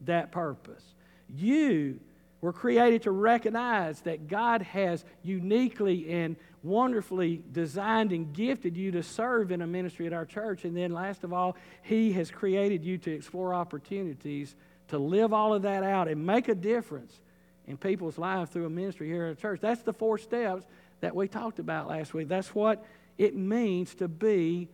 that 0.00 0.32
purpose. 0.32 0.82
You 1.28 2.00
were 2.40 2.52
created 2.52 3.02
to 3.02 3.12
recognize 3.12 4.00
that 4.00 4.26
God 4.26 4.62
has 4.62 5.04
uniquely 5.22 6.10
and 6.10 6.34
wonderfully 6.64 7.40
designed 7.52 8.10
and 8.10 8.32
gifted 8.32 8.76
you 8.76 8.90
to 8.90 9.04
serve 9.04 9.52
in 9.52 9.62
a 9.62 9.66
ministry 9.66 10.08
at 10.08 10.12
our 10.12 10.26
church. 10.26 10.64
And 10.64 10.76
then, 10.76 10.92
last 10.92 11.22
of 11.22 11.32
all, 11.32 11.56
He 11.82 12.10
has 12.14 12.32
created 12.32 12.84
you 12.84 12.98
to 12.98 13.12
explore 13.12 13.54
opportunities 13.54 14.56
to 14.90 14.98
live 14.98 15.32
all 15.32 15.54
of 15.54 15.62
that 15.62 15.82
out 15.82 16.08
and 16.08 16.24
make 16.24 16.48
a 16.48 16.54
difference 16.54 17.18
in 17.66 17.76
people's 17.76 18.18
lives 18.18 18.50
through 18.50 18.66
a 18.66 18.70
ministry 18.70 19.08
here 19.08 19.26
at 19.26 19.32
a 19.32 19.40
church. 19.40 19.60
That's 19.60 19.82
the 19.82 19.92
four 19.92 20.18
steps 20.18 20.66
that 21.00 21.14
we 21.14 21.28
talked 21.28 21.58
about 21.58 21.88
last 21.88 22.12
week. 22.14 22.28
That's 22.28 22.54
what 22.54 22.84
it 23.16 23.34
means 23.34 23.94
to 23.96 24.08
be 24.08 24.68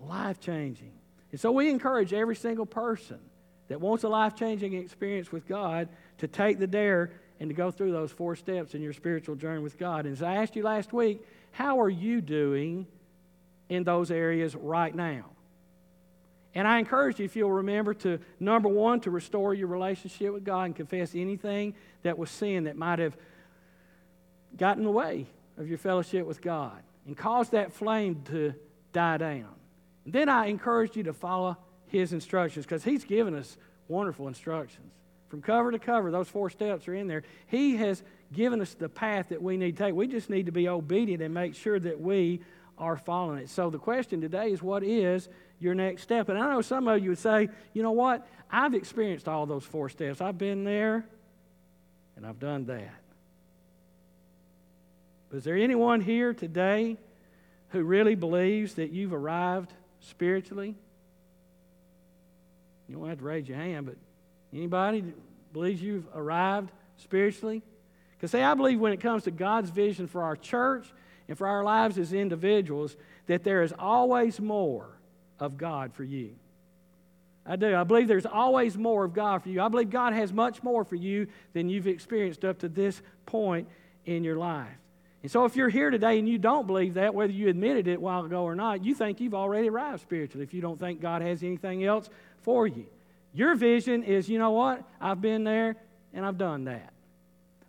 life 0.00 0.40
changing. 0.40 0.92
And 1.32 1.40
so 1.40 1.52
we 1.52 1.70
encourage 1.70 2.12
every 2.12 2.36
single 2.36 2.66
person 2.66 3.18
that 3.68 3.80
wants 3.80 4.04
a 4.04 4.08
life 4.08 4.34
changing 4.36 4.74
experience 4.74 5.32
with 5.32 5.48
God 5.48 5.88
to 6.18 6.28
take 6.28 6.58
the 6.58 6.66
dare 6.66 7.12
and 7.40 7.50
to 7.50 7.54
go 7.54 7.70
through 7.70 7.92
those 7.92 8.12
four 8.12 8.36
steps 8.36 8.74
in 8.74 8.82
your 8.82 8.92
spiritual 8.92 9.34
journey 9.34 9.60
with 9.60 9.78
God. 9.78 10.06
And 10.06 10.14
as 10.14 10.22
I 10.22 10.36
asked 10.36 10.56
you 10.56 10.62
last 10.62 10.92
week, 10.92 11.26
how 11.50 11.80
are 11.80 11.90
you 11.90 12.20
doing 12.20 12.86
in 13.68 13.84
those 13.84 14.10
areas 14.10 14.54
right 14.54 14.94
now? 14.94 15.35
And 16.56 16.66
I 16.66 16.78
encourage 16.78 17.18
you, 17.18 17.26
if 17.26 17.36
you'll 17.36 17.52
remember, 17.52 17.92
to 17.92 18.18
number 18.40 18.70
one, 18.70 19.00
to 19.00 19.10
restore 19.10 19.52
your 19.52 19.66
relationship 19.66 20.32
with 20.32 20.42
God 20.42 20.62
and 20.62 20.74
confess 20.74 21.14
anything 21.14 21.74
that 22.02 22.16
was 22.16 22.30
sin 22.30 22.64
that 22.64 22.78
might 22.78 22.98
have 22.98 23.14
gotten 24.56 24.78
in 24.78 24.86
the 24.86 24.90
way 24.90 25.26
of 25.58 25.68
your 25.68 25.76
fellowship 25.76 26.24
with 26.24 26.40
God 26.40 26.82
and 27.06 27.14
caused 27.14 27.52
that 27.52 27.74
flame 27.74 28.22
to 28.30 28.54
die 28.94 29.18
down. 29.18 29.50
And 30.06 30.14
then 30.14 30.30
I 30.30 30.46
encourage 30.46 30.96
you 30.96 31.02
to 31.02 31.12
follow 31.12 31.58
His 31.88 32.14
instructions 32.14 32.64
because 32.64 32.82
He's 32.82 33.04
given 33.04 33.34
us 33.34 33.58
wonderful 33.86 34.26
instructions. 34.26 34.90
From 35.28 35.42
cover 35.42 35.70
to 35.72 35.78
cover, 35.78 36.10
those 36.10 36.28
four 36.28 36.48
steps 36.48 36.88
are 36.88 36.94
in 36.94 37.06
there. 37.06 37.24
He 37.48 37.76
has 37.76 38.02
given 38.32 38.62
us 38.62 38.72
the 38.72 38.88
path 38.88 39.28
that 39.28 39.42
we 39.42 39.58
need 39.58 39.76
to 39.76 39.84
take. 39.84 39.94
We 39.94 40.06
just 40.06 40.30
need 40.30 40.46
to 40.46 40.52
be 40.52 40.70
obedient 40.70 41.22
and 41.22 41.34
make 41.34 41.54
sure 41.54 41.78
that 41.78 42.00
we 42.00 42.40
are 42.78 42.96
following 42.96 43.40
it. 43.40 43.50
So 43.50 43.68
the 43.68 43.78
question 43.78 44.22
today 44.22 44.52
is 44.52 44.62
what 44.62 44.82
is 44.82 45.28
your 45.58 45.74
next 45.74 46.02
step? 46.02 46.28
And 46.28 46.38
I 46.38 46.50
know 46.50 46.62
some 46.62 46.88
of 46.88 47.02
you 47.02 47.10
would 47.10 47.18
say, 47.18 47.48
you 47.72 47.82
know 47.82 47.92
what? 47.92 48.26
I've 48.50 48.74
experienced 48.74 49.28
all 49.28 49.46
those 49.46 49.64
four 49.64 49.88
steps. 49.88 50.20
I've 50.20 50.38
been 50.38 50.64
there 50.64 51.04
and 52.16 52.26
I've 52.26 52.38
done 52.38 52.66
that. 52.66 52.94
But 55.28 55.38
is 55.38 55.44
there 55.44 55.56
anyone 55.56 56.00
here 56.00 56.32
today 56.32 56.96
who 57.70 57.82
really 57.82 58.14
believes 58.14 58.74
that 58.74 58.90
you've 58.90 59.12
arrived 59.12 59.72
spiritually? 60.00 60.76
You 62.88 62.96
don't 62.96 63.08
have 63.08 63.18
to 63.18 63.24
raise 63.24 63.48
your 63.48 63.58
hand, 63.58 63.86
but 63.86 63.96
anybody 64.52 65.12
believes 65.52 65.82
you've 65.82 66.06
arrived 66.14 66.70
spiritually? 66.98 67.62
Because, 68.16 68.30
say, 68.30 68.42
I 68.42 68.54
believe 68.54 68.78
when 68.78 68.92
it 68.92 69.00
comes 69.00 69.24
to 69.24 69.30
God's 69.30 69.70
vision 69.70 70.06
for 70.06 70.22
our 70.22 70.36
church 70.36 70.86
and 71.28 71.36
for 71.36 71.48
our 71.48 71.64
lives 71.64 71.98
as 71.98 72.12
individuals, 72.12 72.96
that 73.26 73.42
there 73.42 73.62
is 73.62 73.74
always 73.78 74.40
more 74.40 74.95
of 75.38 75.58
God 75.58 75.92
for 75.94 76.04
you. 76.04 76.34
I 77.44 77.56
do. 77.56 77.76
I 77.76 77.84
believe 77.84 78.08
there's 78.08 78.26
always 78.26 78.76
more 78.76 79.04
of 79.04 79.14
God 79.14 79.42
for 79.42 79.48
you. 79.48 79.60
I 79.60 79.68
believe 79.68 79.90
God 79.90 80.12
has 80.12 80.32
much 80.32 80.62
more 80.62 80.84
for 80.84 80.96
you 80.96 81.28
than 81.52 81.68
you've 81.68 81.86
experienced 81.86 82.44
up 82.44 82.58
to 82.60 82.68
this 82.68 83.00
point 83.24 83.68
in 84.04 84.24
your 84.24 84.36
life. 84.36 84.66
And 85.22 85.30
so, 85.30 85.44
if 85.44 85.56
you're 85.56 85.68
here 85.68 85.90
today 85.90 86.18
and 86.18 86.28
you 86.28 86.38
don't 86.38 86.66
believe 86.66 86.94
that, 86.94 87.14
whether 87.14 87.32
you 87.32 87.48
admitted 87.48 87.88
it 87.88 87.94
a 87.94 88.00
while 88.00 88.24
ago 88.24 88.42
or 88.42 88.54
not, 88.54 88.84
you 88.84 88.94
think 88.94 89.20
you've 89.20 89.34
already 89.34 89.68
arrived 89.68 90.02
spiritually 90.02 90.44
if 90.44 90.52
you 90.52 90.60
don't 90.60 90.78
think 90.78 91.00
God 91.00 91.22
has 91.22 91.42
anything 91.42 91.84
else 91.84 92.08
for 92.42 92.66
you. 92.66 92.86
Your 93.32 93.54
vision 93.54 94.02
is, 94.02 94.28
you 94.28 94.38
know 94.38 94.52
what? 94.52 94.82
I've 95.00 95.20
been 95.20 95.44
there 95.44 95.76
and 96.14 96.24
I've 96.24 96.38
done 96.38 96.64
that. 96.64 96.92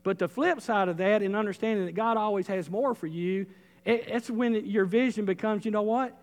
But 0.04 0.20
the 0.20 0.28
flip 0.28 0.62
side 0.62 0.88
of 0.88 0.98
that, 0.98 1.22
in 1.22 1.36
understanding 1.36 1.86
that 1.86 1.96
God 1.96 2.16
always 2.16 2.48
has 2.48 2.70
more 2.70 2.96
for 2.96 3.08
you, 3.08 3.46
it's 3.86 4.30
when 4.30 4.66
your 4.66 4.86
vision 4.86 5.26
becomes, 5.26 5.66
you 5.66 5.72
know 5.72 5.82
what? 5.82 6.16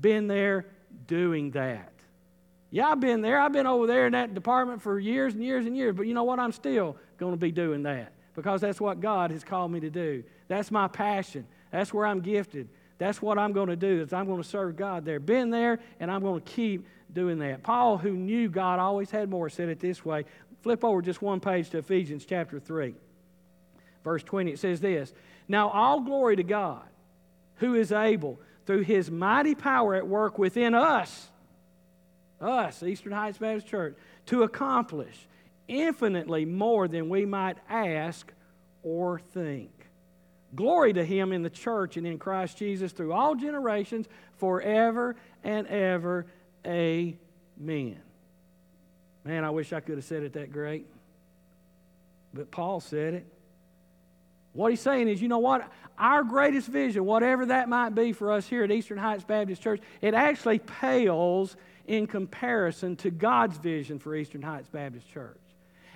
Been 0.00 0.26
there, 0.26 0.66
doing 1.06 1.50
that. 1.52 1.92
Yeah, 2.70 2.88
I've 2.88 3.00
been 3.00 3.20
there. 3.20 3.38
I've 3.38 3.52
been 3.52 3.66
over 3.66 3.86
there 3.86 4.06
in 4.06 4.12
that 4.12 4.34
department 4.34 4.80
for 4.80 4.98
years 4.98 5.34
and 5.34 5.44
years 5.44 5.66
and 5.66 5.76
years, 5.76 5.94
but 5.94 6.06
you 6.06 6.14
know 6.14 6.24
what? 6.24 6.38
I'm 6.38 6.52
still 6.52 6.96
going 7.18 7.32
to 7.32 7.38
be 7.38 7.52
doing 7.52 7.82
that 7.82 8.12
because 8.34 8.62
that's 8.62 8.80
what 8.80 9.00
God 9.00 9.30
has 9.30 9.44
called 9.44 9.70
me 9.70 9.80
to 9.80 9.90
do. 9.90 10.24
That's 10.48 10.70
my 10.70 10.88
passion. 10.88 11.46
That's 11.70 11.92
where 11.92 12.06
I'm 12.06 12.20
gifted. 12.20 12.68
That's 12.98 13.20
what 13.20 13.38
I'm 13.38 13.52
going 13.52 13.68
to 13.68 13.76
do. 13.76 14.00
Is 14.00 14.12
I'm 14.12 14.26
going 14.26 14.42
to 14.42 14.48
serve 14.48 14.76
God 14.76 15.04
there. 15.04 15.20
Been 15.20 15.50
there, 15.50 15.80
and 16.00 16.10
I'm 16.10 16.22
going 16.22 16.40
to 16.40 16.50
keep 16.50 16.86
doing 17.12 17.38
that. 17.40 17.62
Paul, 17.62 17.98
who 17.98 18.12
knew 18.12 18.48
God 18.48 18.78
always 18.78 19.10
had 19.10 19.28
more, 19.28 19.50
said 19.50 19.68
it 19.68 19.80
this 19.80 20.04
way. 20.04 20.24
Flip 20.62 20.84
over 20.84 21.02
just 21.02 21.20
one 21.20 21.40
page 21.40 21.70
to 21.70 21.78
Ephesians 21.78 22.24
chapter 22.24 22.60
3, 22.60 22.94
verse 24.04 24.22
20. 24.22 24.52
It 24.52 24.58
says 24.58 24.80
this 24.80 25.12
Now 25.48 25.68
all 25.68 26.00
glory 26.00 26.36
to 26.36 26.44
God, 26.44 26.84
who 27.56 27.74
is 27.74 27.92
able 27.92 28.38
through 28.66 28.82
his 28.82 29.10
mighty 29.10 29.54
power 29.54 29.94
at 29.94 30.06
work 30.06 30.38
within 30.38 30.74
us, 30.74 31.28
us, 32.40 32.82
Eastern 32.82 33.12
Heights 33.12 33.38
Baptist 33.38 33.66
Church, 33.66 33.96
to 34.26 34.42
accomplish 34.42 35.26
infinitely 35.68 36.44
more 36.44 36.88
than 36.88 37.08
we 37.08 37.24
might 37.24 37.56
ask 37.68 38.32
or 38.82 39.20
think. 39.32 39.70
Glory 40.54 40.92
to 40.92 41.04
him 41.04 41.32
in 41.32 41.42
the 41.42 41.50
church 41.50 41.96
and 41.96 42.06
in 42.06 42.18
Christ 42.18 42.58
Jesus 42.58 42.92
through 42.92 43.12
all 43.12 43.34
generations, 43.34 44.06
forever 44.36 45.16
and 45.42 45.66
ever. 45.66 46.26
Amen. 46.66 48.00
Man, 49.24 49.44
I 49.44 49.50
wish 49.50 49.72
I 49.72 49.80
could 49.80 49.96
have 49.96 50.04
said 50.04 50.22
it 50.24 50.34
that 50.34 50.52
great. 50.52 50.86
But 52.34 52.50
Paul 52.50 52.80
said 52.80 53.14
it. 53.14 53.26
What 54.52 54.70
he's 54.70 54.80
saying 54.80 55.08
is, 55.08 55.22
you 55.22 55.28
know 55.28 55.38
what? 55.38 55.70
Our 55.98 56.24
greatest 56.24 56.68
vision, 56.68 57.04
whatever 57.04 57.46
that 57.46 57.68
might 57.68 57.90
be 57.90 58.12
for 58.12 58.32
us 58.32 58.46
here 58.46 58.64
at 58.64 58.70
Eastern 58.70 58.98
Heights 58.98 59.24
Baptist 59.24 59.62
Church, 59.62 59.80
it 60.00 60.14
actually 60.14 60.58
pales 60.58 61.56
in 61.86 62.06
comparison 62.06 62.96
to 62.96 63.10
God's 63.10 63.56
vision 63.58 63.98
for 63.98 64.14
Eastern 64.14 64.42
Heights 64.42 64.68
Baptist 64.68 65.08
Church. 65.10 65.38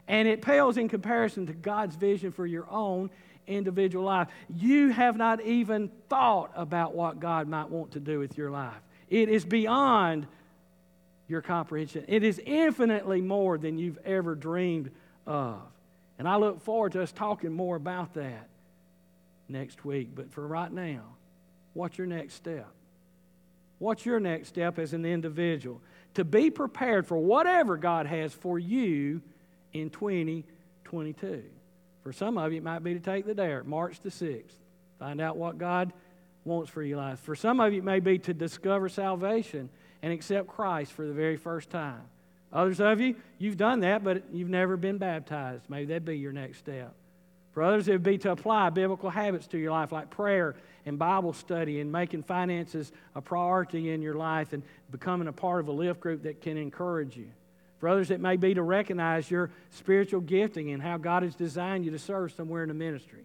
And 0.09 0.29
it 0.29 0.42
pales 0.42 0.77
in 0.77 0.88
comparison 0.88 1.47
to 1.47 1.53
God's 1.53 1.97
vision 1.97 2.33
for 2.33 2.47
your 2.47 2.71
own 2.71 3.11
individual 3.47 4.05
life. 4.05 4.29
You 4.49 4.90
have 4.90 5.16
not 5.16 5.40
even 5.42 5.90
thought 6.09 6.51
about 6.55 6.95
what 6.95 7.21
God 7.21 7.49
might 7.49 7.69
want 7.69 7.92
to 7.92 8.01
do 8.01 8.19
with 8.19 8.37
your 8.37 8.51
life. 8.51 8.75
It 9.09 9.29
is 9.29 9.45
beyond 9.45 10.27
your 11.29 11.42
comprehension, 11.42 12.05
it 12.07 12.23
is 12.23 12.40
infinitely 12.45 13.21
more 13.21 13.59
than 13.59 13.79
you've 13.79 13.99
ever 14.05 14.37
dreamed 14.37 14.92
of. 15.27 15.61
And 16.18 16.29
I 16.29 16.37
look 16.37 16.61
forward 16.61 16.92
to 16.92 17.02
us 17.02 17.12
talking 17.12 17.52
more 17.52 17.76
about 17.76 18.14
that 18.14 18.48
next 19.48 19.85
week. 19.85 20.11
But 20.14 20.33
for 20.33 20.46
right 20.46 20.72
now, 20.72 21.02
what's 21.74 21.98
your 21.98 22.07
next 22.07 22.35
step? 22.35 22.68
What's 23.79 24.07
your 24.07 24.20
next 24.20 24.48
step 24.48 24.79
as 24.79 24.92
an 24.94 25.05
individual? 25.05 25.83
To 26.14 26.24
be 26.24 26.50
prepared 26.50 27.07
for 27.07 27.18
whatever 27.18 27.76
God 27.76 28.07
has 28.07 28.33
for 28.33 28.59
you 28.59 29.20
in 29.74 29.90
2022. 29.90 31.44
For 32.02 32.12
some 32.12 32.38
of 32.38 32.52
you, 32.52 32.59
it 32.59 32.64
might 32.64 32.83
be 32.83 32.94
to 32.94 33.00
take 33.00 33.26
the 33.26 33.35
dare, 33.35 33.64
March 33.64 34.00
the 34.00 34.09
6th. 34.09 34.55
Find 34.98 35.20
out 35.20 35.37
what 35.37 35.59
God 35.59 35.92
wants 36.44 36.70
for 36.70 36.83
your 36.83 36.96
life. 36.96 37.18
For 37.18 37.35
some 37.35 37.61
of 37.61 37.72
you, 37.72 37.81
it 37.81 37.85
may 37.85 38.00
be 38.00 38.18
to 38.20 38.33
discover 38.33 38.88
salvation 38.88 39.68
and 40.02 40.12
accept 40.12 40.46
Christ 40.46 40.92
for 40.92 41.07
the 41.07 41.12
very 41.12 41.37
first 41.37 41.68
time. 41.68 42.02
Others 42.57 42.81
of 42.81 43.01
you, 43.03 43.14
you've 43.38 43.59
done 43.59 43.81
that, 43.81 44.03
but 44.03 44.23
you've 44.33 44.49
never 44.49 44.79
been 44.79 44.97
baptized. 44.97 45.69
Maybe 45.69 45.85
that'd 45.85 46.07
be 46.07 46.16
your 46.16 46.33
next 46.33 46.59
step. 46.59 46.95
For 47.53 47.62
others, 47.62 47.87
it 47.87 47.92
would 47.92 48.03
be 48.03 48.16
to 48.19 48.33
apply 48.33 48.71
biblical 48.71 49.11
habits 49.11 49.47
to 49.49 49.59
your 49.59 49.73
life, 49.73 49.92
like 49.92 50.09
prayer 50.09 50.57
and 50.87 50.99
Bible 50.99 51.35
study 51.35 51.81
and 51.81 51.92
making 51.92 52.23
finances 52.23 52.92
a 53.14 53.21
priority 53.21 53.90
in 53.90 54.01
your 54.01 54.14
life 54.14 54.55
and 54.55 54.62
becoming 54.90 55.29
a 55.29 55.33
part 55.33 55.61
of 55.61 55.69
a 55.69 55.73
lift 55.73 56.01
group 56.01 56.23
that 56.23 56.40
can 56.40 56.57
encourage 56.57 57.14
you. 57.14 57.29
For 57.79 57.90
others, 57.90 58.11
it 58.11 58.21
may 58.21 58.37
be 58.37 58.55
to 58.55 58.62
recognize 58.62 59.31
your 59.31 59.51
spiritual 59.71 60.23
gifting 60.23 60.71
and 60.71 60.83
how 60.83 60.97
God 60.97 61.25
has 61.25 61.35
designed 61.35 61.85
you 61.85 61.90
to 61.90 61.99
serve 61.99 62.33
somewhere 62.33 62.62
in 62.62 62.69
the 62.69 62.75
ministry. 62.75 63.25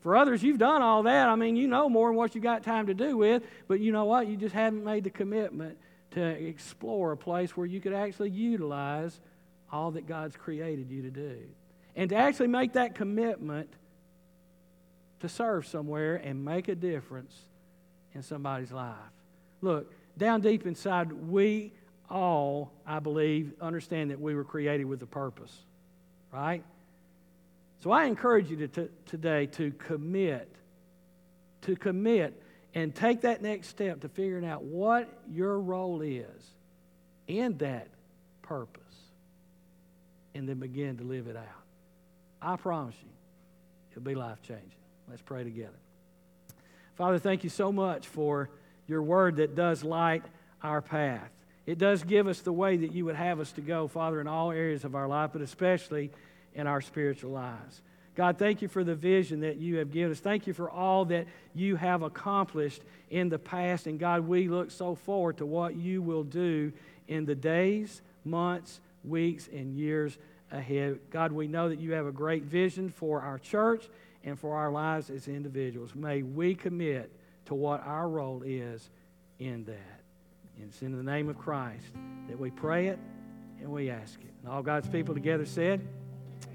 For 0.00 0.16
others, 0.16 0.42
you've 0.42 0.58
done 0.58 0.82
all 0.82 1.04
that. 1.04 1.28
I 1.28 1.36
mean, 1.36 1.54
you 1.54 1.68
know 1.68 1.88
more 1.88 2.08
than 2.08 2.16
what 2.16 2.34
you've 2.34 2.42
got 2.42 2.64
time 2.64 2.88
to 2.88 2.94
do 2.94 3.16
with, 3.16 3.44
but 3.68 3.78
you 3.78 3.92
know 3.92 4.04
what? 4.04 4.26
You 4.26 4.36
just 4.36 4.54
haven't 4.54 4.82
made 4.82 5.04
the 5.04 5.10
commitment 5.10 5.78
to 6.12 6.22
explore 6.22 7.12
a 7.12 7.16
place 7.16 7.56
where 7.56 7.66
you 7.66 7.80
could 7.80 7.94
actually 7.94 8.30
utilize 8.30 9.20
all 9.70 9.92
that 9.92 10.06
God's 10.06 10.36
created 10.36 10.90
you 10.90 11.02
to 11.02 11.10
do. 11.10 11.38
And 11.96 12.10
to 12.10 12.16
actually 12.16 12.48
make 12.48 12.74
that 12.74 12.94
commitment 12.94 13.68
to 15.20 15.28
serve 15.28 15.66
somewhere 15.66 16.16
and 16.16 16.44
make 16.44 16.68
a 16.68 16.74
difference 16.74 17.34
in 18.14 18.22
somebody's 18.22 18.72
life. 18.72 18.96
Look, 19.60 19.92
down 20.18 20.40
deep 20.40 20.66
inside, 20.66 21.12
we 21.12 21.72
all, 22.10 22.72
I 22.86 22.98
believe, 22.98 23.52
understand 23.60 24.10
that 24.10 24.20
we 24.20 24.34
were 24.34 24.44
created 24.44 24.84
with 24.84 25.02
a 25.02 25.06
purpose, 25.06 25.56
right? 26.32 26.62
So 27.82 27.90
I 27.90 28.04
encourage 28.04 28.50
you 28.50 28.56
to, 28.58 28.68
to, 28.68 28.90
today 29.06 29.46
to 29.46 29.70
commit, 29.72 30.54
to 31.62 31.76
commit 31.76 32.41
and 32.74 32.94
take 32.94 33.22
that 33.22 33.42
next 33.42 33.68
step 33.68 34.00
to 34.00 34.08
figuring 34.08 34.44
out 34.44 34.64
what 34.64 35.08
your 35.30 35.58
role 35.58 36.00
is 36.00 36.50
in 37.26 37.58
that 37.58 37.88
purpose 38.42 38.82
and 40.34 40.48
then 40.48 40.58
begin 40.58 40.96
to 40.98 41.04
live 41.04 41.26
it 41.26 41.36
out. 41.36 41.44
I 42.40 42.56
promise 42.56 42.94
you, 43.02 43.10
it'll 43.90 44.02
be 44.02 44.14
life 44.14 44.42
changing. 44.42 44.70
Let's 45.08 45.22
pray 45.22 45.44
together. 45.44 45.78
Father, 46.94 47.18
thank 47.18 47.44
you 47.44 47.50
so 47.50 47.72
much 47.72 48.08
for 48.08 48.50
your 48.86 49.02
word 49.02 49.36
that 49.36 49.54
does 49.54 49.84
light 49.84 50.22
our 50.62 50.80
path. 50.82 51.30
It 51.66 51.78
does 51.78 52.02
give 52.02 52.26
us 52.26 52.40
the 52.40 52.52
way 52.52 52.76
that 52.78 52.92
you 52.92 53.04
would 53.04 53.14
have 53.14 53.38
us 53.38 53.52
to 53.52 53.60
go, 53.60 53.86
Father, 53.86 54.20
in 54.20 54.26
all 54.26 54.50
areas 54.50 54.84
of 54.84 54.94
our 54.94 55.06
life, 55.06 55.30
but 55.32 55.42
especially 55.42 56.10
in 56.54 56.66
our 56.66 56.80
spiritual 56.80 57.30
lives. 57.30 57.80
God, 58.14 58.36
thank 58.38 58.60
you 58.60 58.68
for 58.68 58.84
the 58.84 58.94
vision 58.94 59.40
that 59.40 59.56
you 59.56 59.76
have 59.76 59.90
given 59.90 60.12
us. 60.12 60.20
Thank 60.20 60.46
you 60.46 60.52
for 60.52 60.70
all 60.70 61.06
that 61.06 61.26
you 61.54 61.76
have 61.76 62.02
accomplished 62.02 62.82
in 63.10 63.30
the 63.30 63.38
past. 63.38 63.86
And 63.86 63.98
God, 63.98 64.26
we 64.26 64.48
look 64.48 64.70
so 64.70 64.94
forward 64.94 65.38
to 65.38 65.46
what 65.46 65.76
you 65.76 66.02
will 66.02 66.24
do 66.24 66.72
in 67.08 67.24
the 67.24 67.34
days, 67.34 68.02
months, 68.24 68.80
weeks, 69.02 69.48
and 69.50 69.74
years 69.74 70.18
ahead. 70.50 70.98
God, 71.10 71.32
we 71.32 71.46
know 71.46 71.70
that 71.70 71.80
you 71.80 71.92
have 71.92 72.06
a 72.06 72.12
great 72.12 72.44
vision 72.44 72.90
for 72.90 73.22
our 73.22 73.38
church 73.38 73.88
and 74.24 74.38
for 74.38 74.56
our 74.56 74.70
lives 74.70 75.08
as 75.08 75.26
individuals. 75.26 75.94
May 75.94 76.22
we 76.22 76.54
commit 76.54 77.10
to 77.46 77.54
what 77.54 77.84
our 77.86 78.08
role 78.08 78.42
is 78.44 78.90
in 79.38 79.64
that. 79.64 80.00
And 80.58 80.68
it's 80.68 80.82
in 80.82 80.94
the 80.94 81.02
name 81.02 81.30
of 81.30 81.38
Christ 81.38 81.86
that 82.28 82.38
we 82.38 82.50
pray 82.50 82.88
it 82.88 82.98
and 83.60 83.70
we 83.70 83.88
ask 83.88 84.20
it. 84.20 84.30
And 84.42 84.52
all 84.52 84.62
God's 84.62 84.88
people 84.88 85.14
together 85.14 85.46
said, 85.46 85.80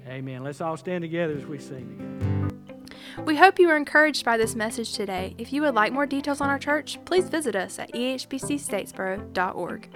Amen. 0.06 0.42
Let's 0.42 0.60
all 0.60 0.76
stand 0.76 1.02
together 1.02 1.34
as 1.34 1.46
we 1.46 1.58
sing 1.58 1.88
together. 1.88 2.18
We 3.24 3.36
hope 3.36 3.58
you 3.58 3.68
were 3.68 3.76
encouraged 3.76 4.24
by 4.24 4.36
this 4.36 4.54
message 4.54 4.92
today. 4.92 5.34
If 5.38 5.52
you 5.52 5.62
would 5.62 5.74
like 5.74 5.92
more 5.92 6.06
details 6.06 6.40
on 6.40 6.48
our 6.48 6.58
church, 6.58 6.98
please 7.04 7.28
visit 7.28 7.56
us 7.56 7.78
at 7.78 7.92
ehbcstatesboro.org. 7.92 9.88